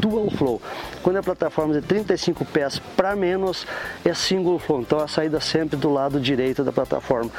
dual 0.05 0.31
flow. 0.31 0.61
Quando 1.03 1.19
é 1.19 1.23
plataforma 1.23 1.75
de 1.75 1.81
35 1.83 2.45
pés 2.45 2.81
para 2.97 3.15
menos, 3.17 3.67
é 4.05 4.13
single 4.15 4.59
flow. 4.59 4.81
Então 4.81 4.99
a 4.99 5.09
saída 5.09 5.41
sempre 5.41 5.77
do 5.77 5.91
lado 5.91 6.21
direito 6.21 6.63
da 6.63 6.73
plataforma. 6.73 7.31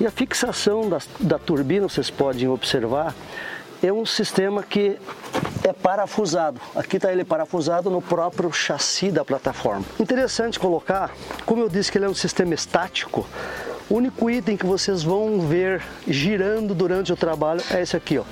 E 0.00 0.06
a 0.06 0.10
fixação 0.10 0.88
da, 0.88 0.98
da 1.20 1.38
turbina, 1.38 1.88
vocês 1.88 2.10
podem 2.10 2.48
observar, 2.48 3.14
é 3.82 3.92
um 3.92 4.06
sistema 4.06 4.62
que 4.62 4.96
é 5.64 5.72
parafusado. 5.72 6.60
Aqui 6.76 6.96
está 6.96 7.10
ele 7.10 7.24
parafusado 7.24 7.90
no 7.90 8.02
próprio 8.02 8.52
chassi 8.52 9.10
da 9.10 9.24
plataforma. 9.24 9.84
Interessante 9.98 10.60
colocar, 10.60 11.10
como 11.46 11.62
eu 11.62 11.68
disse 11.70 11.90
que 11.90 11.96
ele 11.96 12.04
é 12.04 12.08
um 12.08 12.14
sistema 12.14 12.52
estático, 12.52 13.26
o 13.88 13.94
único 13.96 14.30
item 14.30 14.58
que 14.58 14.66
vocês 14.66 15.02
vão 15.02 15.40
ver 15.40 15.82
girando 16.06 16.74
durante 16.74 17.12
o 17.12 17.16
trabalho 17.16 17.62
é 17.70 17.80
esse 17.80 17.96
aqui, 17.96 18.18
ó. 18.18 18.24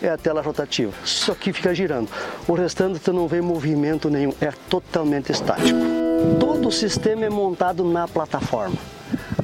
É 0.00 0.08
a 0.08 0.16
tela 0.16 0.40
rotativa. 0.40 0.92
Isso 1.04 1.30
aqui 1.30 1.52
fica 1.52 1.74
girando. 1.74 2.08
O 2.48 2.54
restante 2.54 2.98
tu 2.98 3.12
não 3.12 3.28
vê 3.28 3.40
movimento 3.40 4.08
nenhum, 4.08 4.32
é 4.40 4.52
totalmente 4.68 5.30
estático. 5.30 5.78
Todo 6.40 6.68
o 6.68 6.72
sistema 6.72 7.24
é 7.24 7.30
montado 7.30 7.84
na 7.84 8.06
plataforma. 8.06 8.76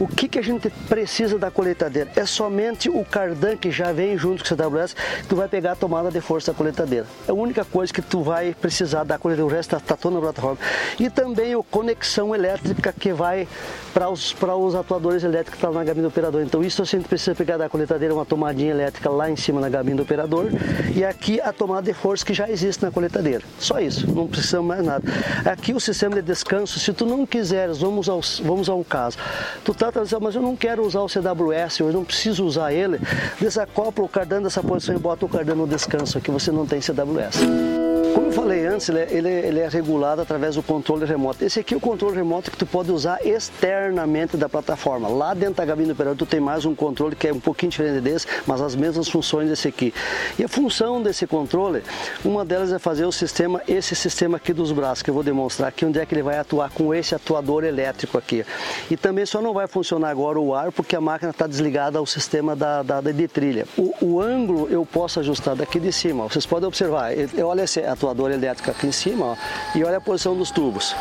O 0.00 0.07
que, 0.07 0.28
que 0.28 0.38
a 0.38 0.43
gente 0.43 0.71
precisa 0.88 1.37
da 1.38 1.50
coletadeira? 1.50 2.09
É 2.14 2.25
somente 2.25 2.88
o 2.88 3.05
cardan 3.05 3.57
que 3.57 3.69
já 3.69 3.93
vem 3.93 4.17
junto 4.17 4.45
com 4.45 4.55
o 4.55 4.57
CWS 4.57 4.95
que 4.95 5.26
tu 5.28 5.35
vai 5.35 5.49
pegar 5.49 5.73
a 5.73 5.76
tomada 5.76 6.09
de 6.09 6.21
força 6.21 6.52
da 6.52 6.57
coletadeira. 6.57 7.05
É 7.26 7.33
a 7.33 7.35
única 7.35 7.64
coisa 7.64 7.93
que 7.93 8.00
tu 8.00 8.23
vai 8.23 8.55
precisar 8.55 9.02
da 9.02 9.19
coletadeira, 9.19 9.52
o 9.52 9.57
resto 9.57 9.75
está 9.75 9.95
tá 9.95 10.00
todo 10.00 10.14
na 10.14 10.21
plataforma. 10.21 10.59
E 11.00 11.11
também 11.11 11.52
a 11.52 11.62
conexão 11.69 12.33
elétrica 12.33 12.93
que 12.93 13.12
vai 13.12 13.49
para 13.93 14.09
os, 14.09 14.37
os 14.40 14.75
atuadores 14.76 15.25
elétricos 15.25 15.55
que 15.55 15.57
estão 15.57 15.73
na 15.73 15.83
gabine 15.83 16.02
do 16.02 16.09
operador. 16.09 16.43
Então 16.43 16.62
isso 16.62 16.81
a 16.81 16.85
gente 16.85 17.09
precisa 17.09 17.35
pegar 17.35 17.57
da 17.57 17.69
coletadeira 17.69 18.14
uma 18.14 18.25
tomadinha 18.25 18.71
elétrica 18.71 19.11
lá 19.11 19.28
em 19.28 19.35
cima 19.35 19.61
na 19.61 19.69
gabine 19.69 19.97
do 19.97 20.05
operador 20.05 20.47
e 20.95 21.05
aqui 21.05 21.40
a 21.40 21.52
tomada 21.52 21.83
de 21.83 21.93
força 21.93 22.25
que 22.25 22.33
já 22.33 22.49
existe 22.49 22.85
na 22.85 22.93
coletadeira. 22.93 23.43
Só 23.59 23.81
isso, 23.81 24.09
não 24.09 24.28
precisamos 24.28 24.69
mais 24.69 24.85
nada. 24.85 25.02
Aqui 25.45 25.75
o 25.75 25.81
sistema 25.81 26.14
de 26.14 26.23
descanso, 26.23 26.78
se 26.78 26.93
tu 26.93 27.05
não 27.05 27.26
quiseres, 27.26 27.78
vamos 27.78 28.09
ao, 28.09 28.21
vamos 28.45 28.69
ao 28.69 28.85
caso, 28.85 29.19
tu 29.64 29.75
tá 29.75 29.88
mas 30.21 30.35
eu 30.35 30.42
não 30.42 30.57
quero 30.57 30.85
usar 30.85 31.00
o 31.00 31.09
CWS, 31.09 31.80
eu 31.80 31.92
não 31.92 32.04
preciso 32.04 32.45
usar 32.45 32.73
ele, 32.73 32.99
desacopla 33.40 34.04
o 34.04 34.09
cardan 34.09 34.42
dessa 34.42 34.62
posição 34.62 34.95
e 34.95 34.99
bota 34.99 35.25
o 35.25 35.28
cardan 35.28 35.54
no 35.54 35.66
descanso 35.66 36.18
aqui, 36.18 36.30
você 36.30 36.50
não 36.50 36.66
tem 36.66 36.80
CWS. 36.80 37.77
Como 38.18 38.30
eu 38.30 38.32
falei 38.32 38.66
antes, 38.66 38.88
ele 38.88 38.98
é, 38.98 39.08
ele, 39.12 39.28
é, 39.28 39.46
ele 39.46 39.60
é 39.60 39.68
regulado 39.68 40.20
através 40.20 40.56
do 40.56 40.62
controle 40.62 41.04
remoto. 41.04 41.44
Esse 41.44 41.60
aqui 41.60 41.72
é 41.72 41.76
o 41.76 41.80
controle 41.80 42.16
remoto 42.16 42.50
que 42.50 42.56
tu 42.56 42.66
pode 42.66 42.90
usar 42.90 43.25
externamente 43.25 44.37
da 44.37 44.48
plataforma. 44.48 45.06
Lá 45.06 45.34
dentro 45.34 45.54
da 45.54 45.64
gabine 45.64 45.87
do 45.87 45.92
operador 45.92 46.18
tu 46.18 46.26
tem 46.26 46.40
mais 46.40 46.64
um 46.64 46.75
controle 46.75 47.14
que 47.14 47.28
é 47.28 47.32
um 47.32 47.38
pouquinho 47.38 47.70
diferente 47.70 48.00
desse, 48.00 48.26
mas 48.44 48.60
as 48.60 48.75
mesmas 48.75 49.08
funções 49.08 49.48
desse 49.48 49.68
aqui. 49.68 49.94
E 50.37 50.42
a 50.42 50.48
função 50.48 51.00
desse 51.00 51.28
controle, 51.28 51.80
uma 52.25 52.44
delas 52.44 52.72
é 52.72 52.78
fazer 52.80 53.04
o 53.04 53.12
sistema, 53.12 53.62
esse 53.68 53.94
sistema 53.94 54.38
aqui 54.38 54.52
dos 54.52 54.72
braços, 54.72 55.00
que 55.00 55.10
eu 55.10 55.14
vou 55.14 55.22
demonstrar 55.22 55.68
aqui, 55.68 55.87
onde 55.87 56.00
é 56.00 56.04
que 56.04 56.12
ele 56.12 56.22
vai 56.22 56.40
atuar 56.40 56.70
com 56.70 56.92
esse 56.92 57.14
atuador 57.14 57.62
elétrico 57.62 58.18
aqui. 58.18 58.44
E 58.90 58.96
também 58.96 59.26
só 59.26 59.40
não 59.40 59.54
vai 59.54 59.68
funcionar 59.68 60.10
agora 60.10 60.40
o 60.40 60.56
ar, 60.56 60.72
porque 60.72 60.96
a 60.96 61.00
máquina 61.00 61.30
está 61.30 61.46
desligada 61.46 62.00
ao 62.00 62.06
sistema 62.06 62.56
da, 62.56 62.82
da, 62.82 63.00
de 63.00 63.28
trilha. 63.28 63.64
O, 63.76 63.94
o 64.04 64.20
ângulo 64.20 64.66
eu 64.68 64.84
posso 64.84 65.20
ajustar 65.20 65.54
daqui 65.54 65.78
de 65.78 65.92
cima, 65.92 66.25
vocês 66.25 66.44
podem 66.44 66.66
observar, 66.66 67.12
olha 67.44 67.62
esse 67.62 67.78
atuador 67.78 68.08
elétrico 68.33 68.71
aqui 68.71 68.87
em 68.87 68.93
cima 68.93 69.27
ó, 69.27 69.37
e 69.75 69.85
olha 69.85 69.99
a 69.99 70.00
posição 70.00 70.37
dos 70.37 70.50
tubos. 70.50 70.95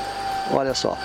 Olha 0.51 0.73
só. 0.73 0.97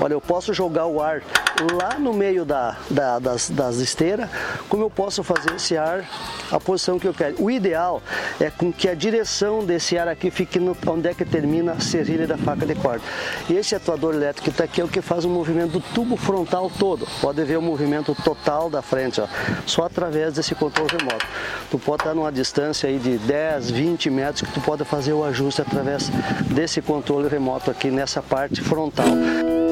Olha, 0.00 0.12
eu 0.12 0.20
posso 0.20 0.52
jogar 0.52 0.86
o 0.86 1.02
ar 1.02 1.22
lá 1.72 1.98
no 1.98 2.12
meio 2.12 2.44
da, 2.44 2.76
da, 2.90 3.18
das, 3.18 3.50
das 3.50 3.76
esteiras, 3.76 4.28
como 4.68 4.82
eu 4.84 4.90
posso 4.90 5.22
fazer 5.22 5.54
esse 5.54 5.76
ar 5.76 6.04
a 6.50 6.60
posição 6.60 6.98
que 6.98 7.06
eu 7.06 7.14
quero. 7.14 7.42
O 7.42 7.50
ideal 7.50 8.02
é 8.40 8.50
com 8.50 8.72
que 8.72 8.88
a 8.88 8.94
direção 8.94 9.64
desse 9.64 9.98
ar 9.98 10.08
aqui 10.08 10.30
fique 10.30 10.58
no, 10.58 10.76
onde 10.86 11.08
é 11.08 11.14
que 11.14 11.24
termina 11.24 11.72
a 11.72 11.80
serrilha 11.80 12.26
da 12.26 12.36
faca 12.36 12.66
de 12.66 12.74
corte. 12.74 13.04
E 13.48 13.54
esse 13.54 13.74
atuador 13.74 14.14
elétrico 14.14 14.44
que 14.44 14.50
está 14.50 14.64
aqui 14.64 14.80
é 14.80 14.84
o 14.84 14.88
que 14.88 15.00
faz 15.00 15.24
o 15.24 15.28
movimento 15.28 15.72
do 15.72 15.80
tubo 15.80 16.16
frontal 16.16 16.70
todo. 16.78 17.06
Pode 17.20 17.42
ver 17.44 17.56
o 17.56 17.62
movimento 17.62 18.14
total 18.14 18.70
da 18.70 18.82
frente, 18.82 19.20
ó, 19.20 19.26
só 19.66 19.84
através 19.84 20.34
desse 20.34 20.54
controle 20.54 20.90
remoto. 20.90 21.26
Tu 21.70 21.78
pode 21.78 22.02
estar 22.02 22.14
numa 22.14 22.30
distância 22.30 22.88
aí 22.88 22.98
de 22.98 23.18
10, 23.18 23.70
20 23.70 24.10
metros 24.10 24.42
que 24.42 24.52
tu 24.52 24.60
pode 24.60 24.84
fazer 24.84 25.12
o 25.12 25.24
ajuste 25.24 25.62
através 25.62 26.08
desse 26.46 26.80
controle 26.80 27.28
remoto 27.28 27.70
aqui 27.70 27.90
nessa 27.90 28.22
parte 28.22 28.60
frontal. 28.60 29.06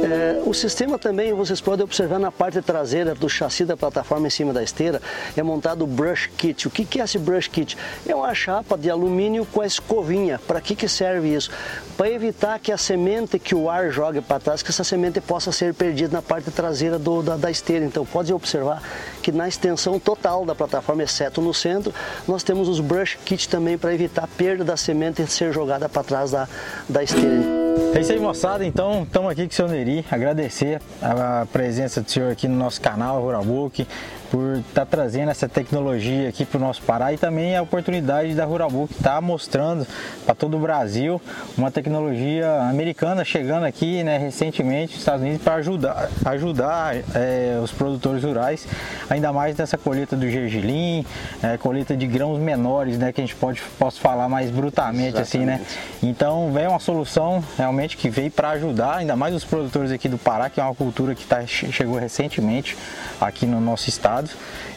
É, 0.04 0.42
o 0.44 0.52
sistema 0.52 0.98
também, 0.98 1.32
vocês 1.32 1.62
podem 1.62 1.82
observar 1.82 2.18
na 2.18 2.30
parte 2.30 2.60
traseira 2.60 3.14
do 3.14 3.26
chassi 3.26 3.64
da 3.64 3.74
plataforma 3.74 4.26
em 4.26 4.30
cima 4.30 4.52
da 4.52 4.62
esteira, 4.62 5.00
é 5.34 5.42
montado 5.42 5.82
o 5.82 5.86
brush 5.86 6.28
kit. 6.36 6.68
O 6.68 6.70
que, 6.70 6.84
que 6.84 7.00
é 7.00 7.04
esse 7.04 7.18
brush 7.18 7.48
kit? 7.48 7.74
É 8.06 8.14
uma 8.14 8.34
chapa 8.34 8.76
de 8.76 8.90
alumínio 8.90 9.46
com 9.46 9.62
a 9.62 9.66
escovinha. 9.66 10.38
Para 10.46 10.60
que, 10.60 10.76
que 10.76 10.88
serve 10.88 11.34
isso? 11.34 11.50
Para 11.96 12.10
evitar 12.10 12.58
que 12.58 12.70
a 12.70 12.76
semente 12.76 13.38
que 13.38 13.54
o 13.54 13.70
ar 13.70 13.90
jogue 13.90 14.20
para 14.20 14.38
trás, 14.38 14.62
que 14.62 14.68
essa 14.70 14.84
semente 14.84 15.22
possa 15.22 15.50
ser 15.50 15.72
perdida 15.72 16.12
na 16.12 16.22
parte 16.22 16.50
traseira 16.50 16.98
do, 16.98 17.22
da, 17.22 17.38
da 17.38 17.50
esteira. 17.50 17.86
Então 17.86 18.04
pode 18.04 18.30
observar 18.30 18.82
que 19.22 19.32
na 19.32 19.48
extensão 19.48 19.98
total 19.98 20.44
da 20.44 20.54
plataforma, 20.54 21.02
exceto 21.02 21.40
no 21.40 21.54
centro, 21.54 21.94
nós 22.28 22.42
temos 22.42 22.68
os 22.68 22.78
brush 22.78 23.16
kit 23.24 23.48
também 23.48 23.78
para 23.78 23.94
evitar 23.94 24.24
a 24.24 24.28
perda 24.28 24.64
da 24.64 24.76
semente 24.76 25.26
ser 25.26 25.50
jogada 25.50 25.88
para 25.88 26.04
trás 26.04 26.30
da, 26.30 26.46
da 26.86 27.02
esteira. 27.02 27.63
É 27.94 28.00
isso 28.00 28.12
aí, 28.12 28.18
moçada. 28.18 28.64
Então, 28.64 29.02
estamos 29.04 29.30
aqui 29.30 29.42
com 29.46 29.52
o 29.52 29.54
seu 29.54 29.68
Neri. 29.68 30.04
Agradecer 30.10 30.80
a 31.00 31.46
presença 31.52 32.00
do 32.00 32.10
senhor 32.10 32.32
aqui 32.32 32.48
no 32.48 32.56
nosso 32.56 32.80
canal, 32.80 33.20
Rural 33.20 33.44
Book 33.44 33.86
por 34.34 34.56
estar 34.56 34.84
tá 34.84 34.86
trazendo 34.86 35.30
essa 35.30 35.48
tecnologia 35.48 36.28
aqui 36.28 36.44
para 36.44 36.58
o 36.58 36.60
nosso 36.60 36.82
Pará 36.82 37.12
e 37.12 37.16
também 37.16 37.56
a 37.56 37.62
oportunidade 37.62 38.34
da 38.34 38.44
Ruralbook 38.44 38.92
estar 38.92 39.14
tá 39.14 39.20
mostrando 39.20 39.86
para 40.26 40.34
todo 40.34 40.56
o 40.56 40.60
Brasil 40.60 41.22
uma 41.56 41.70
tecnologia 41.70 42.62
americana 42.62 43.24
chegando 43.24 43.62
aqui 43.62 44.02
né, 44.02 44.18
recentemente 44.18 44.94
nos 44.94 44.98
Estados 44.98 45.22
Unidos 45.22 45.40
para 45.40 45.54
ajudar, 45.54 46.10
ajudar 46.24 46.96
é, 47.14 47.60
os 47.62 47.70
produtores 47.70 48.24
rurais, 48.24 48.66
ainda 49.08 49.32
mais 49.32 49.56
nessa 49.56 49.78
colheita 49.78 50.16
do 50.16 50.28
gergelim, 50.28 51.06
é, 51.40 51.56
colheita 51.56 51.96
de 51.96 52.06
grãos 52.08 52.40
menores, 52.40 52.98
né, 52.98 53.12
que 53.12 53.20
a 53.20 53.24
gente 53.24 53.36
pode 53.36 53.62
posso 53.78 54.00
falar 54.00 54.28
mais 54.28 54.50
brutalmente 54.50 55.16
Exatamente. 55.16 55.28
assim, 55.28 55.44
né? 55.44 55.60
Então 56.02 56.52
vem 56.52 56.66
uma 56.66 56.80
solução 56.80 57.42
realmente 57.56 57.96
que 57.96 58.08
veio 58.08 58.32
para 58.32 58.50
ajudar, 58.50 58.96
ainda 58.96 59.14
mais 59.14 59.32
os 59.32 59.44
produtores 59.44 59.92
aqui 59.92 60.08
do 60.08 60.18
Pará, 60.18 60.50
que 60.50 60.60
é 60.60 60.64
uma 60.64 60.74
cultura 60.74 61.14
que 61.14 61.24
tá, 61.24 61.46
chegou 61.46 61.98
recentemente 62.00 62.76
aqui 63.20 63.46
no 63.46 63.60
nosso 63.60 63.88
estado. 63.88 64.23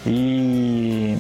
E 0.05 1.17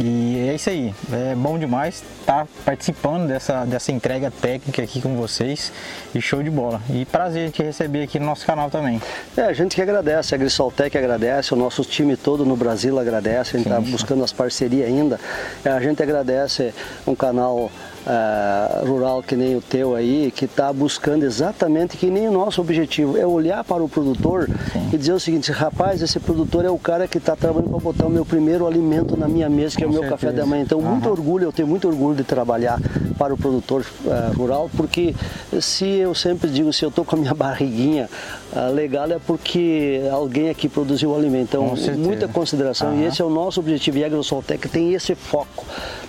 e 0.00 0.48
é 0.48 0.54
isso 0.54 0.70
aí, 0.70 0.94
é 1.12 1.34
bom 1.34 1.58
demais 1.58 2.04
estar 2.20 2.44
tá 2.44 2.48
participando 2.64 3.26
dessa, 3.26 3.64
dessa 3.64 3.90
entrega 3.90 4.30
técnica 4.30 4.80
aqui 4.80 5.00
com 5.00 5.16
vocês 5.16 5.72
e 6.14 6.20
show 6.20 6.40
de 6.40 6.50
bola. 6.50 6.80
E 6.88 7.04
prazer 7.04 7.50
te 7.50 7.64
receber 7.64 8.04
aqui 8.04 8.20
no 8.20 8.26
nosso 8.26 8.46
canal 8.46 8.70
também. 8.70 9.02
É, 9.36 9.42
a 9.42 9.52
gente 9.52 9.74
que 9.74 9.82
agradece, 9.82 10.36
a 10.36 10.38
Grisoltec 10.38 10.96
agradece, 10.96 11.52
o 11.52 11.56
nosso 11.56 11.82
time 11.82 12.16
todo 12.16 12.46
no 12.46 12.56
Brasil 12.56 12.96
agradece, 12.96 13.56
a 13.56 13.58
gente 13.58 13.68
está 13.68 13.80
buscando 13.80 14.22
as 14.22 14.32
parcerias 14.32 14.86
ainda. 14.86 15.18
É, 15.64 15.70
a 15.70 15.80
gente 15.80 16.00
agradece 16.00 16.72
um 17.04 17.16
canal 17.16 17.68
uh, 18.06 18.86
rural 18.86 19.22
que 19.22 19.36
nem 19.36 19.56
o 19.56 19.60
teu 19.60 19.94
aí, 19.94 20.32
que 20.34 20.44
está 20.44 20.72
buscando 20.72 21.24
exatamente 21.24 21.96
que 21.96 22.10
nem 22.10 22.28
o 22.28 22.32
nosso 22.32 22.60
objetivo, 22.60 23.16
é 23.16 23.26
olhar 23.26 23.64
para 23.64 23.82
o 23.82 23.88
produtor 23.88 24.48
Sim. 24.72 24.90
e 24.92 24.96
dizer 24.96 25.12
o 25.12 25.20
seguinte, 25.20 25.50
rapaz, 25.52 26.02
esse 26.02 26.18
produtor 26.20 26.64
é 26.64 26.70
o 26.70 26.78
cara 26.78 27.08
que 27.08 27.18
está 27.18 27.34
trabalhando 27.34 27.70
para 27.70 27.80
botar 27.80 28.06
o 28.06 28.10
meu 28.10 28.24
primeiro 28.24 28.66
alimento 28.66 29.16
na 29.16 29.28
minha 29.28 29.48
mesa, 29.48 29.76
que 29.76 29.82
Com 29.82 29.88
é 29.88 29.88
o 29.88 29.92
meu 29.92 30.02
certeza. 30.02 30.26
café 30.26 30.32
da 30.36 30.46
manhã. 30.46 30.62
Então, 30.62 30.78
uhum. 30.78 30.92
muito 30.92 31.08
orgulho, 31.08 31.44
eu 31.44 31.52
tenho 31.52 31.68
muito 31.68 31.88
orgulho 31.88 32.16
de 32.16 32.24
trabalhar 32.24 32.80
para 33.18 33.34
o 33.34 33.36
produtor 33.36 33.84
uh, 34.04 34.36
rural, 34.36 34.70
porque 34.76 35.14
se 35.60 35.84
eu 35.84 36.14
sempre 36.14 36.48
digo, 36.50 36.72
se 36.72 36.84
eu 36.84 36.88
estou 36.88 37.04
com 37.04 37.16
a 37.16 37.18
minha 37.18 37.34
barriguinha 37.34 38.08
uh, 38.52 38.72
legal, 38.72 39.10
é 39.10 39.18
porque 39.18 40.02
alguém 40.12 40.50
aqui 40.50 40.68
produziu 40.68 41.10
o 41.10 41.16
alimento. 41.16 41.48
Então, 41.48 41.74
muita 41.96 42.28
consideração 42.28 42.90
uhum. 42.90 43.02
e 43.02 43.04
esse 43.06 43.20
é 43.20 43.24
o 43.24 43.30
nosso 43.30 43.60
objetivo. 43.60 43.98
E 43.98 44.04
a 44.04 44.06
AgroSoltec 44.06 44.68
tem 44.68 44.94
esse 44.94 45.14
foco, 45.14 45.64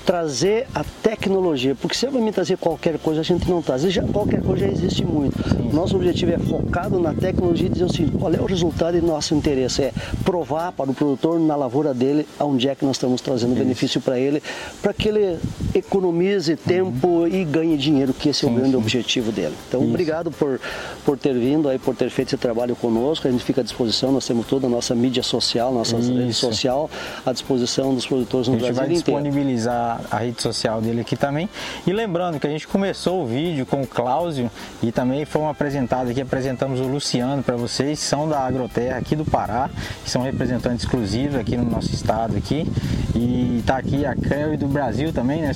trazer 0.05 0.67
a 0.73 0.83
tecnologia, 1.01 1.75
porque 1.81 1.95
se 1.95 2.07
vai 2.07 2.21
me 2.21 2.31
trazer 2.31 2.57
qualquer 2.57 2.97
coisa, 2.99 3.21
a 3.21 3.23
gente 3.23 3.49
não 3.49 3.61
traz. 3.61 3.81
Já, 3.83 4.03
qualquer 4.03 4.41
coisa 4.41 4.65
já 4.65 4.71
existe 4.71 5.05
muito. 5.05 5.37
Sim. 5.49 5.69
Nosso 5.73 5.95
objetivo 5.95 6.31
é 6.33 6.37
focado 6.37 6.99
na 6.99 7.13
tecnologia 7.13 7.67
e 7.67 7.69
dizer 7.69 7.85
assim, 7.85 8.07
qual 8.07 8.33
é 8.33 8.39
o 8.39 8.45
resultado 8.45 8.97
e 8.97 9.01
nosso 9.01 9.33
interesse 9.33 9.83
é 9.83 9.93
provar 10.25 10.71
para 10.73 10.91
o 10.91 10.93
produtor 10.93 11.39
na 11.39 11.55
lavoura 11.55 11.93
dele 11.93 12.27
aonde 12.37 12.67
é 12.67 12.75
que 12.75 12.83
nós 12.83 12.97
estamos 12.97 13.21
trazendo 13.21 13.53
Isso. 13.53 13.63
benefício 13.63 14.01
para 14.01 14.19
ele, 14.19 14.43
para 14.81 14.93
que 14.93 15.07
ele 15.07 15.39
economize 15.73 16.55
tempo 16.57 17.07
uhum. 17.07 17.27
e 17.27 17.45
ganhe 17.45 17.77
dinheiro, 17.77 18.13
que 18.13 18.29
esse 18.29 18.41
sim, 18.41 18.47
é 18.47 18.49
o 18.49 18.53
grande 18.53 18.71
sim. 18.71 18.77
objetivo 18.77 19.31
dele. 19.31 19.53
Então, 19.67 19.81
Isso. 19.81 19.89
obrigado 19.89 20.31
por, 20.31 20.59
por 21.05 21.17
ter 21.17 21.33
vindo 21.33 21.69
aí, 21.69 21.79
por 21.79 21.95
ter 21.95 22.09
feito 22.09 22.29
esse 22.29 22.37
trabalho 22.37 22.75
conosco. 22.75 23.27
A 23.27 23.31
gente 23.31 23.43
fica 23.43 23.61
à 23.61 23.63
disposição, 23.63 24.11
nós 24.11 24.27
temos 24.27 24.45
toda 24.47 24.67
a 24.67 24.69
nossa 24.69 24.93
mídia 24.93 25.23
social, 25.23 25.73
nossa 25.73 25.95
rede 25.97 26.33
social 26.33 26.89
à 27.25 27.31
disposição 27.31 27.95
dos 27.95 28.05
produtores 28.05 28.49
no 28.49 28.57
Brasil 28.57 28.71
inteiro. 28.71 28.91
A 28.91 28.95
gente 28.95 29.11
vai 29.11 29.21
disponibilizar 29.23 30.01
a 30.11 30.17
rede 30.17 30.41
social 30.41 30.81
dele 30.81 31.01
aqui 31.01 31.15
também 31.15 31.47
e 31.85 31.91
lembrando 31.91 32.39
que 32.39 32.47
a 32.47 32.49
gente 32.49 32.67
começou 32.67 33.23
o 33.23 33.25
vídeo 33.25 33.65
com 33.65 33.81
o 33.81 33.87
Cláudio 33.87 34.49
e 34.81 34.91
também 34.91 35.25
fomos 35.25 35.51
apresentados 35.51 36.11
aqui, 36.11 36.21
apresentamos 36.21 36.79
o 36.79 36.83
Luciano 36.83 37.43
para 37.43 37.55
vocês, 37.55 37.99
são 37.99 38.27
da 38.27 38.39
Agroterra 38.39 38.97
aqui 38.97 39.15
do 39.15 39.25
Pará, 39.25 39.69
que 40.03 40.09
são 40.09 40.21
representantes 40.21 40.85
exclusivos 40.85 41.35
aqui 41.35 41.57
no 41.57 41.65
nosso 41.65 41.93
estado 41.93 42.37
aqui. 42.37 42.67
E 43.15 43.57
está 43.59 43.77
aqui 43.77 44.05
a 44.05 44.15
Creu 44.15 44.55
do 44.57 44.67
Brasil 44.67 45.11
também, 45.11 45.41
né. 45.41 45.51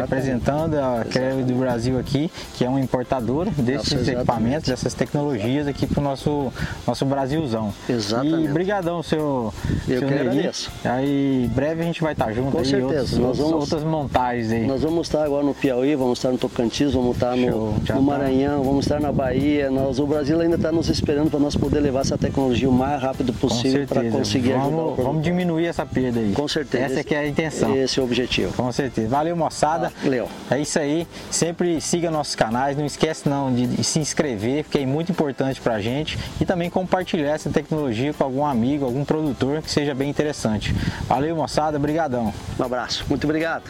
Representando 0.00 0.74
a 0.74 1.04
Creu 1.04 1.44
do 1.44 1.54
Brasil 1.54 1.98
aqui, 1.98 2.30
que 2.54 2.64
é 2.64 2.68
uma 2.68 2.80
importadora 2.80 3.50
desses 3.50 3.92
Nossa, 3.92 4.12
equipamentos, 4.12 4.68
dessas 4.68 4.94
tecnologias 4.94 5.66
aqui 5.66 5.86
para 5.86 6.00
o 6.00 6.02
nosso, 6.02 6.52
nosso 6.86 7.04
Brasilzão. 7.04 7.72
Exatamente. 7.88 8.44
E 8.44 8.48
brigadão, 8.48 9.02
seu, 9.02 9.52
Eu 9.88 9.98
seu 10.00 10.08
que 10.08 10.14
agradeço. 10.14 10.70
Aí 10.84 11.50
breve 11.54 11.82
a 11.82 11.84
gente 11.84 12.02
vai 12.02 12.12
estar 12.12 12.32
junto 12.32 12.52
Com 12.52 12.58
aí, 12.58 12.64
certeza. 12.64 12.98
Outros, 12.98 13.18
nós 13.18 13.38
vamos, 13.38 13.52
outras 13.52 13.84
montagens 13.84 14.52
aí. 14.52 14.66
Nós 14.66 14.82
vamos 14.82 15.06
estar 15.06 15.24
agora 15.24 15.44
no 15.44 15.54
Piauí, 15.60 15.94
vamos 15.96 16.18
estar 16.18 16.30
no 16.30 16.38
Tocantins, 16.38 16.92
vamos 16.92 17.16
estar 17.16 17.36
no, 17.36 17.72
no 17.72 17.80
tá. 17.80 18.00
Maranhão, 18.00 18.62
vamos 18.62 18.84
estar 18.84 19.00
na 19.00 19.10
Bahia. 19.10 19.70
Nós, 19.70 19.98
o 19.98 20.06
Brasil 20.06 20.40
ainda 20.40 20.56
está 20.56 20.70
nos 20.70 20.88
esperando 20.88 21.30
para 21.30 21.40
nós 21.40 21.56
poder 21.56 21.80
levar 21.80 22.00
essa 22.00 22.16
tecnologia 22.16 22.68
o 22.68 22.72
mais 22.72 23.02
rápido 23.02 23.32
possível 23.32 23.86
para 23.86 24.08
conseguir 24.10 24.52
vamos, 24.52 24.66
ajudar 24.66 24.82
o. 24.82 24.94
Vamos 24.94 25.22
diminuir 25.22 25.66
essa 25.66 25.84
perda 25.84 26.20
aí. 26.20 26.32
Com 26.32 26.46
certeza. 26.46 26.84
Essa 26.84 27.00
é 27.00 27.04
que 27.04 27.14
é 27.14 27.18
a 27.18 27.26
intenção. 27.26 27.76
Esse 27.76 27.98
é 27.98 28.02
o 28.02 28.04
objetivo. 28.04 28.52
Com 28.54 28.70
certeza. 28.70 29.08
Valeu, 29.08 29.36
moçada. 29.36 29.92
Valeu. 30.02 30.28
É 30.50 30.60
isso 30.60 30.78
aí. 30.78 31.06
Sempre 31.30 31.80
siga 31.80 32.10
nossos 32.10 32.34
canais. 32.34 32.76
Não 32.76 32.86
esquece 32.86 33.28
não 33.28 33.52
de 33.52 33.82
se 33.82 33.98
inscrever, 33.98 34.64
porque 34.64 34.78
é 34.78 34.86
muito 34.86 35.10
importante 35.10 35.60
para 35.60 35.74
a 35.74 35.80
gente. 35.80 36.18
E 36.40 36.44
também 36.44 36.70
compartilhar 36.70 37.34
essa 37.34 37.50
tecnologia 37.50 38.14
com 38.14 38.24
algum 38.24 38.44
amigo, 38.44 38.84
algum 38.84 39.04
produtor 39.04 39.60
que 39.62 39.70
seja 39.70 39.94
bem 39.94 40.08
interessante. 40.08 40.74
Valeu, 41.08 41.34
moçada. 41.34 41.76
Obrigadão. 41.76 42.32
Um 42.58 42.62
abraço. 42.62 43.04
Muito 43.08 43.24
obrigado. 43.24 43.64